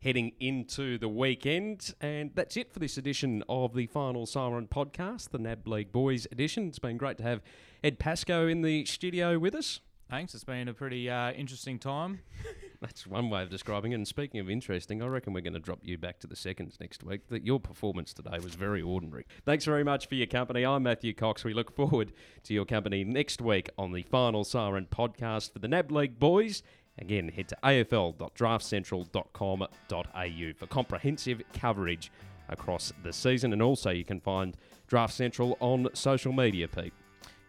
heading 0.02 0.32
into 0.40 0.98
the 0.98 1.08
weekend. 1.08 1.94
And 2.00 2.30
that's 2.34 2.56
it 2.56 2.72
for 2.72 2.78
this 2.78 2.96
edition 2.98 3.42
of 3.48 3.74
the 3.74 3.86
Final 3.86 4.26
Siren 4.26 4.68
podcast, 4.68 5.30
the 5.30 5.38
NAB 5.38 5.66
League 5.66 5.92
boys 5.92 6.26
edition. 6.30 6.68
It's 6.68 6.78
been 6.78 6.96
great 6.96 7.16
to 7.18 7.24
have 7.24 7.40
Ed 7.82 7.98
Pascoe 7.98 8.46
in 8.46 8.62
the 8.62 8.84
studio 8.84 9.38
with 9.38 9.54
us. 9.54 9.80
Thanks. 10.08 10.34
It's 10.34 10.44
been 10.44 10.68
a 10.68 10.74
pretty 10.74 11.10
uh, 11.10 11.32
interesting 11.32 11.78
time. 11.78 12.20
That's 12.86 13.04
one 13.04 13.28
way 13.30 13.42
of 13.42 13.50
describing 13.50 13.90
it. 13.90 13.96
And 13.96 14.06
speaking 14.06 14.38
of 14.38 14.48
interesting, 14.48 15.02
I 15.02 15.08
reckon 15.08 15.32
we're 15.32 15.40
going 15.40 15.54
to 15.54 15.58
drop 15.58 15.80
you 15.82 15.98
back 15.98 16.20
to 16.20 16.28
the 16.28 16.36
seconds 16.36 16.78
next 16.80 17.02
week. 17.02 17.22
That 17.30 17.44
your 17.44 17.58
performance 17.58 18.12
today 18.12 18.38
was 18.40 18.54
very 18.54 18.80
ordinary. 18.80 19.26
Thanks 19.44 19.64
very 19.64 19.82
much 19.82 20.06
for 20.06 20.14
your 20.14 20.28
company. 20.28 20.64
I'm 20.64 20.84
Matthew 20.84 21.12
Cox. 21.12 21.42
We 21.42 21.52
look 21.52 21.74
forward 21.74 22.12
to 22.44 22.54
your 22.54 22.64
company 22.64 23.02
next 23.02 23.42
week 23.42 23.70
on 23.76 23.90
the 23.90 24.04
Final 24.04 24.44
Siren 24.44 24.86
podcast 24.88 25.52
for 25.52 25.58
the 25.58 25.66
NAB 25.66 25.90
League 25.90 26.20
boys. 26.20 26.62
Again, 26.96 27.28
head 27.28 27.48
to 27.48 27.56
afl.draftcentral.com.au 27.64 30.52
for 30.56 30.66
comprehensive 30.68 31.42
coverage 31.52 32.12
across 32.48 32.92
the 33.02 33.12
season. 33.12 33.52
And 33.52 33.62
also, 33.62 33.90
you 33.90 34.04
can 34.04 34.20
find 34.20 34.56
Draft 34.86 35.14
Central 35.14 35.56
on 35.58 35.88
social 35.94 36.32
media, 36.32 36.68
Pete. 36.68 36.92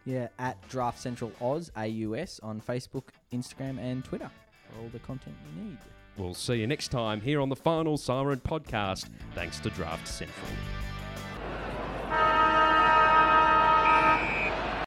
Yeah, 0.04 0.30
at 0.40 0.68
Draft 0.68 0.98
Central 0.98 1.30
Oz 1.40 1.70
AUS 1.76 2.40
on 2.42 2.60
Facebook, 2.60 3.10
Instagram, 3.32 3.78
and 3.78 4.04
Twitter 4.04 4.32
all 4.78 4.88
the 4.92 4.98
content 5.00 5.36
you 5.56 5.62
need. 5.62 5.78
We'll 6.16 6.34
see 6.34 6.56
you 6.56 6.66
next 6.66 6.88
time 6.88 7.20
here 7.20 7.40
on 7.40 7.48
the 7.48 7.56
Final 7.56 7.96
Siren 7.96 8.40
podcast, 8.40 9.08
thanks 9.34 9.60
to 9.60 9.70
Draft 9.70 10.08
Central. 10.08 10.48